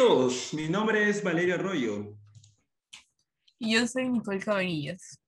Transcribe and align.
todos, 0.00 0.54
mi 0.54 0.66
nombre 0.66 1.10
es 1.10 1.22
Valerio 1.22 1.56
Arroyo. 1.56 2.16
Y 3.58 3.74
yo 3.74 3.86
soy 3.86 4.08
Nicole 4.08 4.40
Cabanillas. 4.40 5.20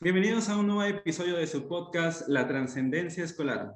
Bienvenidos 0.00 0.48
a 0.48 0.56
un 0.56 0.66
nuevo 0.66 0.82
episodio 0.82 1.36
de 1.36 1.46
su 1.46 1.68
podcast 1.68 2.26
La 2.26 2.48
Trascendencia 2.48 3.22
Escolar. 3.22 3.72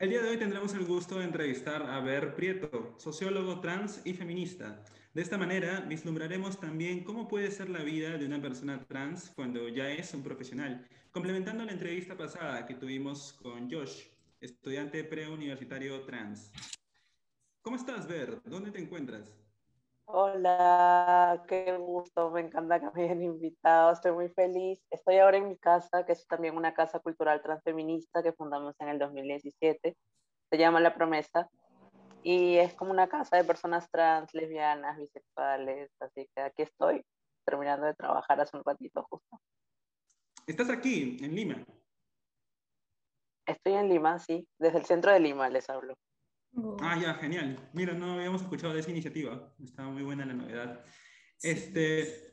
El 0.00 0.10
día 0.10 0.22
de 0.22 0.30
hoy 0.30 0.38
tendremos 0.38 0.74
el 0.74 0.84
gusto 0.84 1.20
de 1.20 1.24
entrevistar 1.24 1.82
a 1.84 2.00
Ver 2.00 2.34
Prieto, 2.34 2.96
sociólogo 2.98 3.60
trans 3.60 4.02
y 4.04 4.12
feminista. 4.12 4.84
De 5.16 5.22
esta 5.22 5.38
manera, 5.38 5.80
vislumbraremos 5.80 6.60
también 6.60 7.02
cómo 7.02 7.26
puede 7.26 7.50
ser 7.50 7.70
la 7.70 7.78
vida 7.78 8.18
de 8.18 8.26
una 8.26 8.38
persona 8.38 8.84
trans 8.86 9.32
cuando 9.34 9.66
ya 9.66 9.88
es 9.88 10.12
un 10.12 10.22
profesional, 10.22 10.86
complementando 11.10 11.64
la 11.64 11.72
entrevista 11.72 12.14
pasada 12.14 12.66
que 12.66 12.74
tuvimos 12.74 13.32
con 13.32 13.70
Josh, 13.70 14.08
estudiante 14.42 15.02
preuniversitario 15.04 16.04
trans. 16.04 16.52
¿Cómo 17.62 17.76
estás, 17.76 18.06
Ver? 18.06 18.42
¿Dónde 18.44 18.70
te 18.70 18.78
encuentras? 18.78 19.34
Hola, 20.04 21.42
qué 21.48 21.74
gusto, 21.78 22.30
me 22.30 22.42
encanta 22.42 22.78
que 22.78 22.90
me 22.94 23.04
hayan 23.04 23.22
invitado, 23.22 23.92
estoy 23.92 24.12
muy 24.12 24.28
feliz. 24.28 24.84
Estoy 24.90 25.16
ahora 25.16 25.38
en 25.38 25.48
mi 25.48 25.56
casa, 25.56 26.04
que 26.04 26.12
es 26.12 26.26
también 26.26 26.58
una 26.58 26.74
casa 26.74 26.98
cultural 26.98 27.40
transfeminista 27.40 28.22
que 28.22 28.34
fundamos 28.34 28.74
en 28.80 28.88
el 28.88 28.98
2017, 28.98 29.96
se 30.50 30.58
llama 30.58 30.78
La 30.80 30.94
Promesa, 30.94 31.48
y 32.26 32.58
es 32.58 32.74
como 32.74 32.90
una 32.90 33.08
casa 33.08 33.36
de 33.36 33.44
personas 33.44 33.88
trans, 33.88 34.34
lesbianas, 34.34 34.98
bisexuales, 34.98 35.92
así 36.00 36.28
que 36.34 36.42
aquí 36.42 36.62
estoy, 36.62 37.00
terminando 37.44 37.86
de 37.86 37.94
trabajar 37.94 38.40
hace 38.40 38.56
un 38.56 38.64
ratito 38.64 39.06
justo. 39.08 39.40
¿Estás 40.44 40.68
aquí, 40.70 41.18
en 41.20 41.36
Lima? 41.36 41.64
Estoy 43.46 43.74
en 43.74 43.88
Lima, 43.88 44.18
sí, 44.18 44.44
desde 44.58 44.78
el 44.78 44.84
centro 44.86 45.12
de 45.12 45.20
Lima 45.20 45.48
les 45.48 45.70
hablo. 45.70 45.94
Ah, 46.82 46.98
ya, 47.00 47.14
genial. 47.14 47.70
Mira, 47.72 47.94
no 47.94 48.14
habíamos 48.14 48.42
escuchado 48.42 48.74
de 48.74 48.80
esa 48.80 48.90
iniciativa. 48.90 49.54
Estaba 49.62 49.90
muy 49.90 50.02
buena 50.02 50.26
la 50.26 50.34
novedad. 50.34 50.84
Este, 51.40 52.32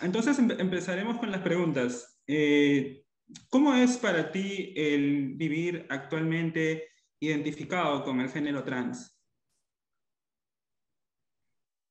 entonces 0.00 0.38
empezaremos 0.38 1.18
con 1.18 1.30
las 1.30 1.42
preguntas. 1.42 2.22
Eh, 2.26 3.04
¿Cómo 3.50 3.74
es 3.74 3.98
para 3.98 4.32
ti 4.32 4.72
el 4.74 5.34
vivir 5.34 5.86
actualmente 5.90 6.88
identificado 7.20 8.02
con 8.02 8.20
el 8.20 8.30
género 8.30 8.64
trans? 8.64 9.15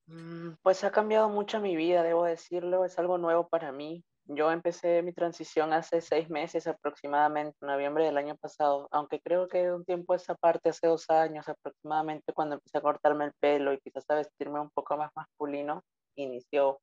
Mm, 0.06 0.54
pues 0.62 0.84
ha 0.84 0.92
cambiado 0.92 1.28
mucho 1.28 1.60
mi 1.60 1.76
vida, 1.76 2.02
debo 2.02 2.24
decirlo. 2.24 2.84
Es 2.84 2.98
algo 2.98 3.18
nuevo 3.18 3.48
para 3.48 3.72
mí. 3.72 4.04
Yo 4.28 4.50
empecé 4.50 5.02
mi 5.02 5.12
transición 5.12 5.72
hace 5.72 6.00
seis 6.00 6.28
meses 6.30 6.66
aproximadamente, 6.66 7.56
en 7.60 7.68
noviembre 7.68 8.04
del 8.04 8.16
año 8.16 8.36
pasado, 8.36 8.88
aunque 8.90 9.20
creo 9.20 9.46
que 9.46 9.58
de 9.58 9.74
un 9.74 9.84
tiempo 9.84 10.14
esa 10.14 10.34
parte, 10.34 10.70
hace 10.70 10.88
dos 10.88 11.08
años 11.10 11.48
aproximadamente, 11.48 12.32
cuando 12.32 12.56
empecé 12.56 12.78
a 12.78 12.80
cortarme 12.80 13.26
el 13.26 13.32
pelo 13.38 13.72
y 13.72 13.78
quizás 13.80 14.04
a 14.08 14.16
vestirme 14.16 14.60
un 14.60 14.70
poco 14.70 14.96
más 14.96 15.12
masculino, 15.14 15.84
inició. 16.16 16.80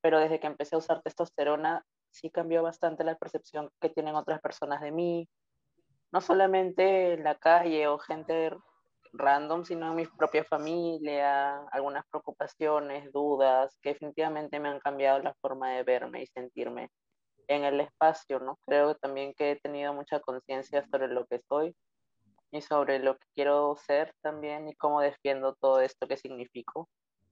Pero 0.00 0.18
desde 0.18 0.40
que 0.40 0.48
empecé 0.48 0.74
a 0.74 0.78
usar 0.78 1.02
testosterona, 1.02 1.84
sí 2.10 2.30
cambió 2.30 2.62
bastante 2.64 3.04
la 3.04 3.16
percepción 3.16 3.70
que 3.80 3.90
tienen 3.90 4.16
otras 4.16 4.40
personas 4.40 4.80
de 4.80 4.90
mí, 4.90 5.28
no 6.12 6.20
solamente 6.20 7.14
en 7.14 7.24
la 7.24 7.36
calle 7.36 7.86
o 7.86 7.98
gente 7.98 8.50
random, 9.12 9.64
sino 9.64 9.90
en 9.90 9.96
mi 9.96 10.06
propia 10.06 10.44
familia, 10.44 11.58
algunas 11.70 12.04
preocupaciones, 12.10 13.12
dudas, 13.12 13.76
que 13.82 13.90
definitivamente 13.90 14.60
me 14.60 14.68
han 14.68 14.80
cambiado 14.80 15.20
la 15.20 15.34
forma 15.40 15.70
de 15.70 15.82
verme 15.82 16.22
y 16.22 16.26
sentirme 16.26 16.90
en 17.48 17.64
el 17.64 17.80
espacio, 17.80 18.40
¿no? 18.40 18.58
Creo 18.66 18.94
también 18.96 19.34
que 19.34 19.52
he 19.52 19.56
tenido 19.60 19.92
mucha 19.94 20.20
conciencia 20.20 20.84
sobre 20.90 21.08
lo 21.08 21.26
que 21.26 21.40
soy 21.48 21.74
y 22.50 22.60
sobre 22.60 22.98
lo 22.98 23.16
que 23.16 23.26
quiero 23.34 23.76
ser 23.76 24.12
también 24.22 24.68
y 24.68 24.74
cómo 24.74 25.00
defiendo 25.00 25.54
todo 25.54 25.80
esto 25.80 26.06
que 26.06 26.16
significo. 26.16 26.88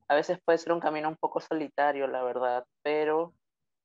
A 0.08 0.14
veces 0.14 0.38
puede 0.44 0.58
ser 0.58 0.72
un 0.72 0.80
camino 0.80 1.08
un 1.08 1.16
poco 1.16 1.40
solitario, 1.40 2.06
la 2.06 2.22
verdad, 2.22 2.64
pero 2.82 3.34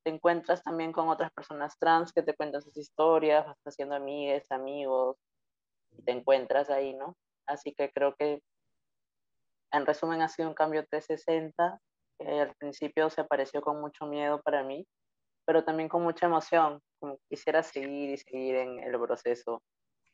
te 0.04 0.12
encuentras 0.12 0.64
también 0.64 0.92
con 0.92 1.10
otras 1.10 1.32
personas 1.32 1.78
trans 1.80 2.12
que 2.14 2.24
te 2.24 2.36
cuentan 2.36 2.62
sus 2.62 2.78
historias, 2.78 3.46
vas 3.46 3.58
haciendo 3.66 3.96
amigas, 3.96 4.44
amigos, 4.50 5.18
y 5.92 6.04
te 6.04 6.12
encuentras 6.12 6.70
ahí, 6.70 6.94
¿no? 6.94 7.16
Así 7.50 7.74
que 7.74 7.90
creo 7.90 8.16
que, 8.16 8.42
en 9.72 9.86
resumen, 9.86 10.22
ha 10.22 10.30
sido 10.30 10.48
un 10.48 10.54
cambio 10.54 10.86
360, 10.86 11.82
que 12.20 12.42
al 12.42 12.56
principio 12.56 13.10
se 13.10 13.22
apareció 13.22 13.62
con 13.62 13.82
mucho 13.82 14.06
miedo 14.06 14.40
para 14.42 14.64
mí, 14.64 14.88
pero 15.46 15.64
también 15.64 15.90
con 15.90 16.04
mucha 16.04 16.28
emoción, 16.28 16.80
quisiera 17.28 17.64
seguir 17.64 18.12
y 18.12 18.18
seguir 18.18 18.56
en 18.56 18.80
el 18.80 18.92
proceso 19.00 19.64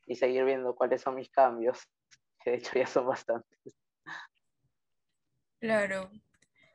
y 0.06 0.16
seguir 0.16 0.46
viendo 0.46 0.76
cuáles 0.76 1.02
son 1.02 1.16
mis 1.16 1.30
cambios, 1.30 1.80
que 2.44 2.52
de 2.52 2.58
hecho 2.58 2.72
ya 2.80 2.88
son 2.88 3.06
bastantes. 3.06 3.76
Claro. 5.60 6.10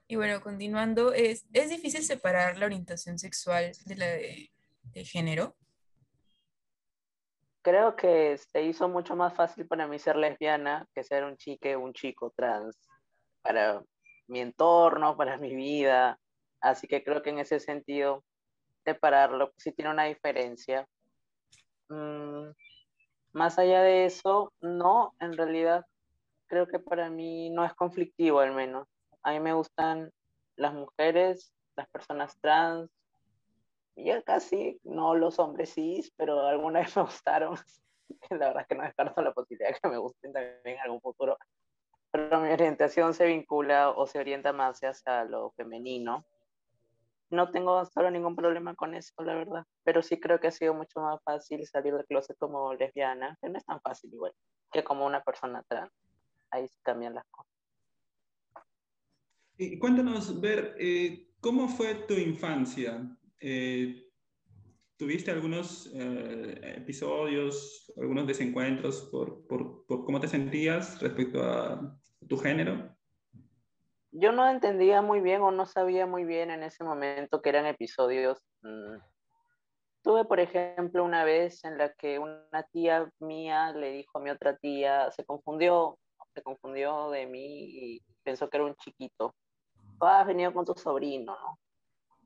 Y 0.08 0.16
bueno, 0.16 0.42
continuando, 0.42 1.14
¿es, 1.14 1.46
¿es 1.54 1.70
difícil 1.70 2.02
separar 2.02 2.58
la 2.58 2.66
orientación 2.66 3.18
sexual 3.18 3.72
de 3.86 3.96
la 3.96 4.06
de 4.06 5.04
género? 5.04 5.56
Creo 7.62 7.96
que 7.96 8.38
se 8.38 8.62
hizo 8.62 8.88
mucho 8.88 9.16
más 9.16 9.34
fácil 9.34 9.66
para 9.66 9.86
mí 9.86 9.98
ser 9.98 10.16
lesbiana 10.16 10.86
que 10.94 11.04
ser 11.04 11.24
un 11.24 11.36
chique, 11.36 11.76
un 11.76 11.92
chico 11.92 12.32
trans, 12.36 12.76
para 13.42 13.82
mi 14.28 14.40
entorno, 14.40 15.16
para 15.16 15.36
mi 15.36 15.54
vida. 15.54 16.18
Así 16.60 16.86
que 16.86 17.02
creo 17.02 17.22
que 17.22 17.30
en 17.30 17.38
ese 17.38 17.60
sentido, 17.60 18.24
separarlo 18.84 19.52
sí 19.56 19.72
tiene 19.72 19.90
una 19.90 20.04
diferencia. 20.04 20.86
Mm, 21.88 22.50
más 23.32 23.58
allá 23.58 23.82
de 23.82 24.06
eso, 24.06 24.52
no, 24.60 25.14
en 25.20 25.36
realidad 25.36 25.84
creo 26.46 26.66
que 26.66 26.78
para 26.78 27.10
mí 27.10 27.50
no 27.50 27.64
es 27.64 27.74
conflictivo 27.74 28.40
al 28.40 28.52
menos. 28.52 28.88
A 29.22 29.32
mí 29.32 29.40
me 29.40 29.52
gustan 29.52 30.10
las 30.56 30.74
mujeres, 30.74 31.52
las 31.76 31.88
personas 31.88 32.38
trans, 32.40 32.90
ya 34.04 34.22
casi, 34.22 34.80
no 34.84 35.14
los 35.14 35.38
hombres 35.38 35.74
cis, 35.74 36.12
pero 36.16 36.40
alguna 36.46 36.80
vez 36.80 36.94
me 36.96 37.02
gustaron. 37.02 37.56
La 38.30 38.48
verdad 38.48 38.62
es 38.62 38.66
que 38.68 38.74
no 38.74 38.82
descarto 38.82 39.22
la 39.22 39.32
posibilidad 39.32 39.76
que 39.80 39.88
me 39.88 39.98
gusten 39.98 40.32
también 40.32 40.58
en 40.64 40.78
algún 40.80 41.00
futuro. 41.00 41.38
Pero 42.10 42.40
mi 42.40 42.50
orientación 42.50 43.14
se 43.14 43.26
vincula 43.26 43.90
o 43.90 44.06
se 44.06 44.18
orienta 44.18 44.52
más 44.52 44.80
hacia 44.82 45.24
lo 45.24 45.52
femenino. 45.52 46.24
No 47.30 47.52
tengo 47.52 47.84
solo 47.84 48.10
ningún 48.10 48.34
problema 48.34 48.74
con 48.74 48.94
eso, 48.94 49.14
la 49.22 49.34
verdad. 49.34 49.64
Pero 49.84 50.02
sí 50.02 50.18
creo 50.18 50.40
que 50.40 50.48
ha 50.48 50.50
sido 50.50 50.74
mucho 50.74 51.00
más 51.00 51.22
fácil 51.22 51.64
salir 51.66 51.94
del 51.94 52.06
closet 52.06 52.36
como 52.36 52.74
lesbiana, 52.74 53.38
que 53.40 53.48
no 53.48 53.58
es 53.58 53.64
tan 53.64 53.80
fácil 53.80 54.12
igual, 54.12 54.32
que 54.72 54.82
como 54.82 55.06
una 55.06 55.22
persona 55.22 55.62
trans. 55.68 55.92
Ahí 56.50 56.66
cambian 56.82 57.14
las 57.14 57.24
cosas. 57.30 57.52
Y 59.56 59.78
cuéntanos, 59.78 60.40
Ver, 60.40 60.74
eh, 60.80 61.28
¿cómo 61.40 61.68
fue 61.68 61.94
tu 61.94 62.14
infancia? 62.14 63.06
Eh, 63.40 64.06
¿Tuviste 64.96 65.30
algunos 65.30 65.90
eh, 65.94 66.74
episodios, 66.76 67.90
algunos 67.96 68.26
desencuentros 68.26 69.08
por, 69.10 69.46
por, 69.46 69.86
por, 69.86 70.04
cómo 70.04 70.20
te 70.20 70.28
sentías 70.28 71.00
respecto 71.00 71.42
a 71.42 71.98
tu 72.28 72.36
género? 72.36 72.94
Yo 74.12 74.32
no 74.32 74.46
entendía 74.46 75.00
muy 75.00 75.20
bien 75.20 75.40
o 75.40 75.50
no 75.52 75.64
sabía 75.64 76.04
muy 76.04 76.24
bien 76.24 76.50
en 76.50 76.62
ese 76.62 76.84
momento 76.84 77.40
que 77.40 77.48
eran 77.48 77.64
episodios. 77.64 78.44
Mm. 78.60 78.98
Tuve, 80.02 80.26
por 80.26 80.38
ejemplo, 80.38 81.02
una 81.02 81.24
vez 81.24 81.64
en 81.64 81.78
la 81.78 81.94
que 81.94 82.18
una 82.18 82.62
tía 82.70 83.10
mía 83.20 83.72
le 83.72 83.92
dijo 83.92 84.18
a 84.18 84.20
mi 84.20 84.28
otra 84.28 84.58
tía, 84.58 85.10
se 85.12 85.24
confundió, 85.24 85.98
se 86.34 86.42
confundió 86.42 87.10
de 87.10 87.26
mí 87.26 87.96
y 87.96 88.02
pensó 88.22 88.50
que 88.50 88.58
era 88.58 88.66
un 88.66 88.76
chiquito. 88.76 89.34
Ah, 90.00 90.20
has 90.20 90.26
venido 90.26 90.52
con 90.52 90.66
tu 90.66 90.74
sobrino, 90.74 91.32
¿no? 91.32 91.58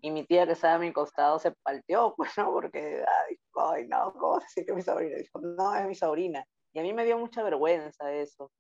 Y 0.05 0.11
mi 0.11 0.27
tía 0.27 0.45
que 0.45 0.53
estaba 0.53 0.75
a 0.75 0.79
mi 0.79 0.93
costado 0.93 1.39
se 1.39 1.53
palteó, 1.63 2.15
pues, 2.17 2.37
¿no? 2.37 2.53
Porque, 2.53 3.03
ay, 3.27 3.37
ay 3.55 3.89
no, 3.89 4.13
¿cómo 4.13 4.39
que 4.55 4.61
es 4.61 4.75
mi 4.75 4.83
sobrina? 4.83 5.17
Dijo, 5.17 5.41
no, 5.41 5.75
es 5.75 5.87
mi 5.87 5.95
sobrina. 5.95 6.45
Y 6.75 6.81
a 6.81 6.83
mí 6.83 6.93
me 6.93 7.07
dio 7.07 7.17
mucha 7.17 7.43
vergüenza 7.43 8.13
eso, 8.13 8.51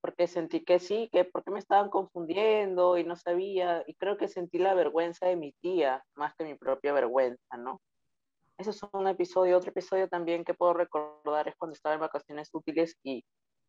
porque 0.00 0.26
sentí 0.26 0.64
que 0.64 0.80
sí, 0.80 1.08
que 1.12 1.24
porque 1.24 1.52
me 1.52 1.60
estaban 1.60 1.88
confundiendo 1.88 2.98
y 2.98 3.04
no 3.04 3.14
sabía, 3.14 3.84
y 3.86 3.94
creo 3.94 4.16
que 4.16 4.26
sentí 4.26 4.58
la 4.58 4.74
vergüenza 4.74 5.26
de 5.26 5.36
mi 5.36 5.52
tía 5.52 6.02
más 6.16 6.34
que 6.34 6.44
mi 6.44 6.56
propia 6.56 6.92
vergüenza, 6.92 7.56
¿no? 7.56 7.80
Eso 8.58 8.70
es 8.70 8.80
un 8.92 9.06
episodio. 9.06 9.56
Otro 9.56 9.70
episodio 9.70 10.08
también 10.08 10.44
que 10.44 10.54
puedo 10.54 10.74
recordar 10.74 11.46
es 11.46 11.54
cuando 11.56 11.74
estaba 11.74 11.94
en 11.94 12.00
vacaciones 12.00 12.50
útiles 12.52 12.96
y 13.04 13.24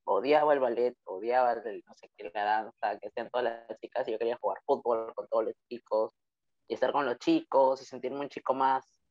odiaba 0.05 0.53
el 0.53 0.59
ballet, 0.59 0.95
odiaba 1.03 1.53
el, 1.53 1.83
no 1.85 1.93
sé 1.93 2.09
qué, 2.17 2.31
la 2.33 2.43
danza, 2.43 2.97
que 2.99 3.11
sean 3.11 3.29
todas 3.29 3.67
las 3.69 3.79
chicas 3.79 4.07
y 4.07 4.13
yo 4.13 4.17
quería 4.17 4.39
jugar 4.41 4.57
fútbol 4.65 5.13
con 5.13 5.27
todos 5.27 5.45
los 5.45 5.53
chicos 5.69 6.11
y 6.67 6.73
estar 6.73 6.91
con 6.91 7.05
los 7.05 7.17
chicos 7.17 7.81
y 7.81 7.85
sentirme 7.85 8.19
un 8.19 8.29
chico 8.29 8.53
más. 8.53 9.01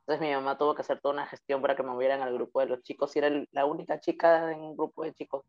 Entonces 0.00 0.26
mi 0.26 0.34
mamá 0.34 0.58
tuvo 0.58 0.74
que 0.74 0.82
hacer 0.82 1.00
toda 1.00 1.14
una 1.14 1.26
gestión 1.26 1.62
para 1.62 1.76
que 1.76 1.82
me 1.82 1.90
movieran 1.90 2.22
al 2.22 2.34
grupo 2.34 2.60
de 2.60 2.66
los 2.66 2.82
chicos 2.82 3.14
y 3.14 3.20
era 3.20 3.30
la 3.52 3.64
única 3.64 4.00
chica 4.00 4.50
en 4.52 4.60
un 4.60 4.76
grupo 4.76 5.04
de 5.04 5.14
chicos. 5.14 5.44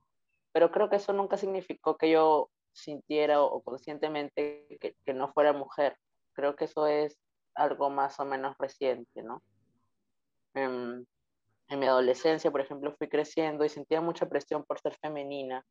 Pero 0.52 0.72
creo 0.72 0.90
que 0.90 0.98
eso 0.98 1.14
nunca 1.14 1.38
significó 1.38 1.98
que 1.98 2.12
yo 2.12 2.50
sintiera 2.74 3.42
o, 3.42 3.62
conscientemente 3.62 4.78
que, 4.80 4.96
que, 5.04 5.14
no 5.14 5.32
fuera 5.34 5.54
mujer. 5.54 5.98
Creo 6.34 6.56
que 6.56 6.66
eso 6.66 6.88
es 6.88 7.18
algo 7.56 7.90
más 7.90 8.20
o 8.20 8.26
menos 8.26 8.58
reciente, 8.58 9.24
¿no? 9.24 9.42
En, 10.54 11.08
en 11.68 11.80
mi 11.80 11.88
adolescencia, 11.88 12.52
por 12.52 12.62
ejemplo, 12.62 12.94
fui 12.98 13.08
creciendo 13.08 13.66
y 13.66 13.70
sentía 13.70 14.02
mucha 14.02 14.28
presión 14.28 14.64
por 14.64 14.80
ser 14.80 14.96
femenina. 15.02 15.66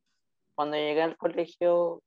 Cuando 0.55 0.77
llegué 0.77 1.03
al 1.03 1.17
colegio 1.17 2.03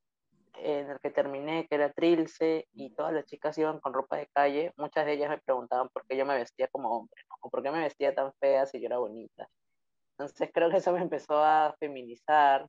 en 0.55 0.89
el 0.89 0.99
que 0.99 1.09
terminé, 1.09 1.67
que 1.67 1.75
era 1.75 1.91
Trilce, 1.91 2.67
y 2.73 2.91
todas 2.91 3.13
las 3.13 3.25
chicas 3.25 3.57
iban 3.57 3.79
con 3.79 3.93
ropa 3.93 4.17
de 4.17 4.27
calle, 4.27 4.73
muchas 4.77 5.05
de 5.05 5.13
ellas 5.13 5.29
me 5.29 5.39
preguntaban 5.39 5.89
por 5.89 6.05
qué 6.07 6.17
yo 6.17 6.25
me 6.25 6.35
vestía 6.37 6.67
como 6.67 6.89
hombre, 6.97 7.21
¿no? 7.29 7.35
o 7.41 7.49
por 7.49 7.63
qué 7.63 7.71
me 7.71 7.81
vestía 7.81 8.13
tan 8.13 8.33
fea 8.39 8.65
si 8.65 8.79
yo 8.79 8.87
era 8.87 8.97
bonita. 8.97 9.47
Entonces 10.11 10.49
creo 10.53 10.69
que 10.69 10.77
eso 10.77 10.91
me 10.91 11.01
empezó 11.01 11.43
a 11.43 11.75
feminizar, 11.79 12.67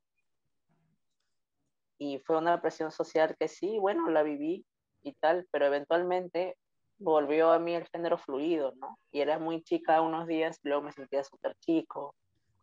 y 1.98 2.18
fue 2.18 2.38
una 2.38 2.60
presión 2.60 2.90
social 2.90 3.36
que 3.38 3.48
sí, 3.48 3.78
bueno, 3.78 4.10
la 4.10 4.22
viví 4.22 4.64
y 5.02 5.12
tal, 5.14 5.46
pero 5.50 5.66
eventualmente 5.66 6.56
volvió 6.98 7.52
a 7.52 7.58
mí 7.58 7.74
el 7.74 7.86
género 7.88 8.18
fluido, 8.18 8.72
¿no? 8.76 8.98
Y 9.12 9.20
era 9.20 9.38
muy 9.38 9.62
chica 9.62 10.00
unos 10.00 10.26
días, 10.26 10.58
luego 10.62 10.82
me 10.82 10.92
sentía 10.92 11.24
súper 11.24 11.56
chico, 11.60 12.14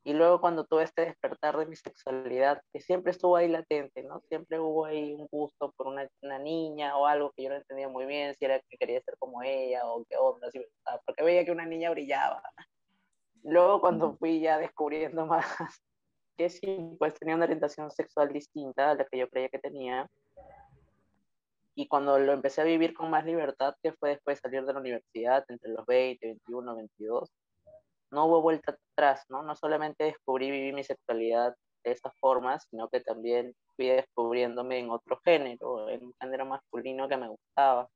y 0.04 0.14
luego 0.14 0.42
cuando 0.42 0.66
tuve 0.66 0.84
este 0.84 1.06
despertar 1.06 1.58
de 1.58 1.68
mi 1.68 1.76
sexualidad, 1.76 2.62
que 2.74 2.82
siempre 2.82 3.12
estuvo 3.12 3.36
ahí 3.36 3.48
latente, 3.48 4.04
¿no? 4.04 4.20
Siempre 4.22 4.60
hubo 4.60 4.86
ahí 4.86 5.14
un 5.14 5.28
gusto 5.32 5.72
por 5.78 5.88
una, 5.88 6.08
una 6.22 6.40
niña 6.40 6.98
o 6.98 7.06
algo 7.06 7.32
que 7.32 7.44
yo 7.44 7.50
no 7.50 7.58
entendía 7.58 7.88
muy 7.88 8.06
bien, 8.06 8.34
si 8.34 8.46
era 8.46 8.60
que 8.68 8.78
quería 8.78 9.02
ser 9.02 9.16
como 9.20 9.44
ella 9.44 9.86
o 9.86 10.04
qué 10.10 10.18
onda, 10.18 10.50
si, 10.50 10.66
porque 11.06 11.24
veía 11.24 11.46
que 11.46 11.52
una 11.52 11.66
niña 11.66 11.92
brillaba. 11.92 12.42
Luego 13.44 13.80
cuando 13.82 14.16
fui 14.18 14.40
ya 14.40 14.58
descubriendo 14.58 15.26
más 15.28 15.46
que 16.38 16.50
sí, 16.50 16.96
pues 16.98 17.14
tenía 17.16 17.36
una 17.36 17.46
orientación 17.46 17.92
sexual 17.92 18.34
distinta 18.34 18.92
a 18.92 18.96
la 18.96 19.06
que 19.06 19.20
yo 19.20 19.30
creía 19.30 19.50
que 19.50 19.60
tenía, 19.60 20.10
y 21.76 21.88
cuando 21.88 22.20
lo 22.20 22.34
empecé 22.34 22.62
a 22.62 22.66
vivir 22.66 22.94
con 22.94 23.10
más 23.10 23.26
libertad, 23.26 23.76
que 23.82 23.94
fue 23.94 24.10
después 24.10 24.38
de 24.38 24.42
salir 24.42 24.66
de 24.66 24.74
la 24.74 24.80
universidad, 24.80 25.46
entre 25.48 25.72
los 25.72 25.86
20, 25.86 26.26
21, 26.26 26.76
22, 26.76 27.32
no 28.12 28.26
hubo 28.26 28.42
vuelta 28.42 28.78
atrás, 28.94 29.24
¿no? 29.30 29.42
No 29.42 29.56
solamente 29.56 30.04
descubrí 30.06 30.52
vivir 30.52 30.74
mi 30.74 30.84
sexualidad 30.84 31.56
de 31.84 31.92
esa 31.92 32.12
forma, 32.20 32.60
sino 32.60 32.90
que 32.90 33.02
también 33.02 33.56
fui 33.76 33.88
descubriéndome 33.88 34.80
en 34.80 34.90
otro 34.92 35.20
género, 35.24 35.90
en 35.90 36.06
un 36.06 36.14
género 36.22 36.46
masculino 36.46 37.08
que 37.08 37.18
me 37.18 37.30
gustaba. 37.30 37.90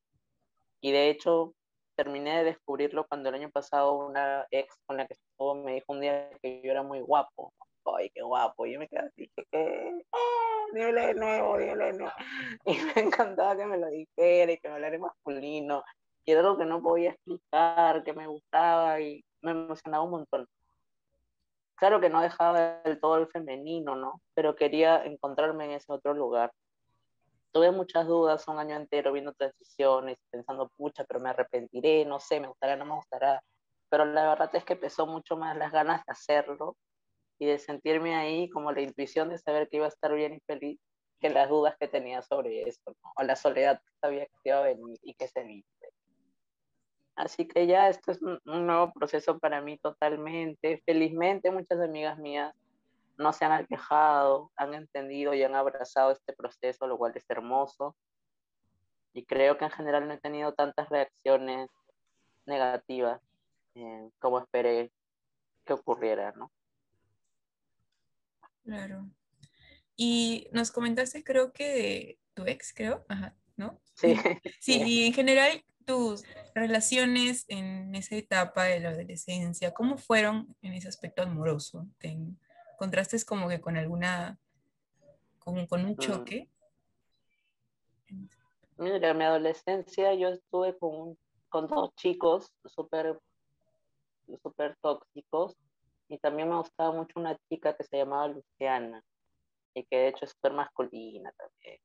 Y 0.82 0.92
de 0.92 1.10
hecho, 1.10 1.54
terminé 1.96 2.40
de 2.40 2.44
descubrirlo 2.46 3.06
cuando 3.08 3.30
el 3.30 3.36
año 3.36 3.50
pasado 3.52 3.94
una 3.94 4.46
ex 4.52 4.76
con 4.86 4.98
la 4.98 5.08
que 5.08 5.14
estuvo 5.14 5.56
me 5.56 5.76
dijo 5.76 5.94
un 5.94 6.02
día 6.02 6.30
que 6.42 6.62
yo 6.64 6.72
era 6.72 6.84
muy 6.84 7.00
guapo. 7.02 7.54
¡Ay, 7.86 8.10
qué 8.10 8.24
guapo! 8.24 8.66
Y 8.66 8.74
yo 8.74 8.80
me 8.80 8.88
quedé 8.88 9.02
así, 9.02 9.30
que, 9.52 9.92
¡Oh, 10.12 10.66
dímelo 10.74 11.06
de 11.06 11.14
nuevo, 11.14 11.58
dímelo 11.58 11.86
de 11.86 11.94
nuevo. 11.94 12.14
Y 12.66 12.78
me 12.78 13.02
encantaba 13.02 13.56
que 13.56 13.66
me 13.66 13.78
lo 13.78 13.88
dijera 13.88 14.52
y 14.52 14.58
que 14.58 14.68
me 14.68 14.76
hablara 14.76 14.98
masculino. 14.98 15.84
Y 16.26 16.32
era 16.32 16.42
algo 16.42 16.58
que 16.58 16.66
no 16.66 16.82
podía 16.82 17.12
explicar, 17.12 18.04
que 18.04 18.14
me 18.14 18.28
gustaba 18.28 19.00
y 19.00 19.24
me 19.42 19.52
emocionaba 19.52 20.04
un 20.04 20.12
montón. 20.12 20.48
Claro 21.76 22.00
que 22.00 22.10
no 22.10 22.22
dejaba 22.22 22.82
del 22.84 23.00
todo 23.00 23.18
el 23.18 23.28
femenino, 23.28 23.96
¿no? 23.96 24.22
Pero 24.34 24.56
quería 24.56 25.04
encontrarme 25.06 25.66
en 25.66 25.72
ese 25.72 25.92
otro 25.92 26.14
lugar. 26.14 26.52
Tuve 27.52 27.72
muchas 27.72 28.08
dudas 28.08 28.48
un 28.48 28.60
año 28.60 28.76
entero 28.76 29.12
viendo 29.12 29.34
transiciones, 29.34 30.18
pensando, 30.30 30.70
pucha, 30.78 31.04
pero 31.06 31.20
me 31.20 31.30
arrepentiré, 31.30 32.06
no 32.06 32.20
sé, 32.20 32.40
me 32.40 32.48
gustará, 32.48 32.76
no 32.76 32.86
me 32.86 32.96
gustará. 32.96 33.42
Pero 33.90 34.06
la 34.06 34.30
verdad 34.30 34.50
es 34.54 34.64
que 34.66 34.76
pesó 34.76 35.06
mucho 35.06 35.38
más 35.38 35.56
las 35.58 35.72
ganas 35.72 36.04
de 36.06 36.12
hacerlo 36.12 36.76
y 37.40 37.46
de 37.46 37.60
sentirme 37.60 38.16
ahí 38.16 38.50
como 38.50 38.72
la 38.72 38.82
intuición 38.82 39.30
de 39.30 39.38
saber 39.38 39.70
que 39.70 39.78
iba 39.78 39.86
a 39.86 39.90
estar 39.90 40.14
bien 40.14 40.34
y 40.34 40.40
feliz 40.42 40.80
que 41.20 41.30
las 41.30 41.50
dudas 41.50 41.76
que 41.80 41.88
tenía 41.88 42.22
sobre 42.22 42.64
eso, 42.64 42.96
¿no? 43.04 43.12
o 43.18 43.24
la 43.24 43.36
soledad 43.36 43.80
que 43.80 43.94
sabía 44.02 44.26
que 44.26 44.50
iba 44.50 44.60
a 44.60 44.64
venir 44.64 44.98
y 45.02 45.14
que 45.14 45.28
se 45.28 45.44
vive. 45.44 45.66
Así 47.16 47.48
que 47.48 47.66
ya 47.66 47.88
esto 47.90 48.12
es 48.12 48.22
un, 48.22 48.40
nuevo 48.46 48.92
proceso 48.94 49.40
para 49.40 49.62
mí 49.62 49.78
totalmente. 49.78 50.82
Felizmente 50.86 51.52
muchas 51.52 51.80
amigas 51.80 52.18
mías 52.18 52.54
no 53.18 53.32
se 53.32 53.46
han 53.46 53.54
alejado, 53.54 54.52
han 54.58 54.74
entendido 54.74 55.34
y 55.34 55.44
han 55.44 55.56
abrazado 55.56 56.12
este 56.12 56.34
proceso, 56.34 56.88
lo 56.88 56.98
cual 56.98 57.14
es 57.16 57.26
hermoso. 57.30 57.96
Y 59.14 59.26
creo 59.26 59.58
que 59.58 59.66
en 59.66 59.72
general 59.72 60.08
no 60.08 60.14
he 60.14 60.20
tenido 60.20 60.54
tantas 60.54 60.90
reacciones 60.90 61.70
negativas 62.46 63.22
eh, 63.76 64.10
como 64.20 64.40
esperé 64.40 64.92
que 65.64 65.74
ocurriera, 65.74 66.34
¿no? 66.34 66.52
Claro. 68.64 69.10
Y 69.96 70.50
nos 70.52 70.72
comentaste, 70.72 71.24
creo 71.24 71.54
que 71.54 71.64
de 71.64 72.20
tu 72.34 72.46
ex, 72.46 72.74
creo, 72.74 73.06
Ajá, 73.08 73.36
¿no? 73.56 73.80
Sí. 73.94 74.16
Sí, 74.60 74.82
y 74.86 75.08
en 75.08 75.14
general, 75.14 75.64
tus 75.86 76.24
relaciones 76.54 77.46
en 77.48 77.94
esa 77.96 78.16
etapa 78.16 78.64
de 78.64 78.80
la 78.80 78.90
adolescencia, 78.90 79.74
¿cómo 79.74 79.98
fueron 79.98 80.56
en 80.62 80.74
ese 80.74 80.88
aspecto 80.88 81.22
amoroso? 81.22 81.88
¿Te 82.00 82.18
encontraste 82.74 83.18
como 83.26 83.48
que 83.48 83.62
con 83.62 83.78
alguna, 83.78 84.38
con, 85.40 85.66
con 85.68 85.86
un 85.86 85.92
mm. 85.92 85.98
choque? 85.98 86.50
Mira, 88.78 89.10
en 89.10 89.18
mi 89.18 89.24
adolescencia 89.24 90.14
yo 90.16 90.30
estuve 90.30 90.78
con, 90.78 91.18
con 91.50 91.68
dos 91.68 91.96
chicos 91.96 92.52
súper 92.66 93.18
super 94.42 94.76
tóxicos 94.82 95.56
y 96.08 96.18
también 96.18 96.50
me 96.50 96.58
gustaba 96.58 96.92
mucho 96.92 97.20
una 97.20 97.38
chica 97.48 97.76
que 97.78 97.84
se 97.84 97.98
llamaba 97.98 98.28
Luciana 98.28 99.04
y 99.74 99.84
que 99.84 99.98
de 99.98 100.08
hecho 100.10 100.26
es 100.26 100.32
súper 100.32 100.54
masculina 100.54 101.32
también 101.34 101.80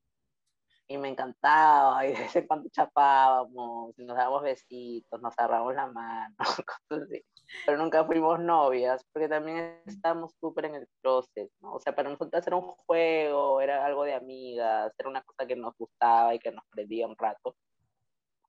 y 0.90 0.98
me 0.98 1.08
encantaba, 1.08 2.04
y 2.04 2.12
de 2.12 2.18
vez 2.18 2.34
en 2.34 2.48
cuando 2.48 2.68
chapábamos, 2.68 3.96
nos 3.96 4.16
dábamos 4.16 4.42
besitos, 4.42 5.22
nos 5.22 5.38
agarramos 5.38 5.72
la 5.72 5.86
mano, 5.86 6.34
cosas 6.88 7.04
así. 7.04 7.24
Pero 7.64 7.78
nunca 7.78 8.04
fuimos 8.04 8.40
novias, 8.40 9.00
porque 9.12 9.28
también 9.28 9.80
estábamos 9.86 10.34
súper 10.40 10.64
en 10.64 10.74
el 10.74 10.88
proceso, 11.00 11.54
¿no? 11.60 11.74
O 11.74 11.80
sea, 11.80 11.94
para 11.94 12.10
nosotros 12.10 12.44
era 12.44 12.56
un 12.56 12.66
juego, 12.66 13.60
era 13.60 13.86
algo 13.86 14.02
de 14.02 14.14
amigas, 14.14 14.92
era 14.98 15.08
una 15.08 15.22
cosa 15.22 15.46
que 15.46 15.54
nos 15.54 15.76
gustaba 15.78 16.34
y 16.34 16.40
que 16.40 16.50
nos 16.50 16.64
prendía 16.70 17.06
un 17.06 17.16
rato, 17.16 17.54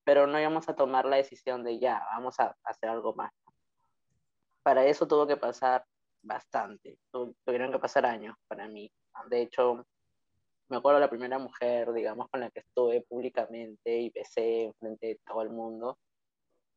pero 0.03 0.25
no 0.25 0.39
íbamos 0.39 0.67
a 0.67 0.75
tomar 0.75 1.05
la 1.05 1.17
decisión 1.17 1.63
de 1.63 1.77
ya, 1.77 2.03
vamos 2.11 2.39
a 2.39 2.55
hacer 2.63 2.89
algo 2.89 3.13
más. 3.13 3.31
Para 4.63 4.83
eso 4.87 5.07
tuvo 5.07 5.27
que 5.27 5.37
pasar 5.37 5.85
bastante, 6.23 6.97
tuvieron 7.45 7.71
que 7.71 7.77
pasar 7.77 8.07
años 8.07 8.35
para 8.47 8.67
mí. 8.67 8.91
De 9.29 9.43
hecho, 9.43 9.85
me 10.71 10.77
acuerdo 10.77 11.01
la 11.01 11.09
primera 11.09 11.37
mujer, 11.37 11.91
digamos, 11.91 12.29
con 12.29 12.39
la 12.39 12.49
que 12.49 12.61
estuve 12.61 13.01
públicamente 13.01 13.99
y 13.99 14.09
besé 14.09 14.71
frente 14.79 15.07
de 15.07 15.19
todo 15.27 15.41
el 15.41 15.49
mundo. 15.49 15.97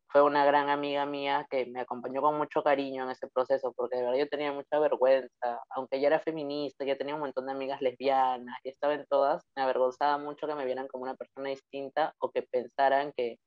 Fue 0.08 0.22
una 0.22 0.44
gran 0.44 0.68
amiga 0.68 1.06
mía 1.06 1.46
que 1.48 1.66
me 1.66 1.80
acompañó 1.80 2.20
con 2.20 2.36
mucho 2.36 2.62
cariño 2.64 3.04
en 3.04 3.10
ese 3.10 3.28
proceso, 3.28 3.72
porque 3.76 3.96
de 3.96 4.02
verdad 4.02 4.18
yo 4.18 4.28
tenía 4.28 4.52
mucha 4.52 4.80
vergüenza, 4.80 5.60
aunque 5.70 6.00
ya 6.00 6.08
era 6.08 6.18
feminista, 6.18 6.84
ya 6.84 6.96
tenía 6.98 7.14
un 7.14 7.20
montón 7.20 7.46
de 7.46 7.52
amigas 7.52 7.80
lesbianas 7.80 8.56
y 8.64 8.70
estaba 8.70 8.94
en 8.94 9.06
todas, 9.06 9.42
me 9.56 9.62
avergonzaba 9.62 10.18
mucho 10.18 10.48
que 10.48 10.54
me 10.56 10.64
vieran 10.64 10.88
como 10.88 11.04
una 11.04 11.14
persona 11.14 11.50
distinta 11.50 12.14
o 12.18 12.30
que 12.32 12.42
pensaran 12.42 13.12
que, 13.16 13.38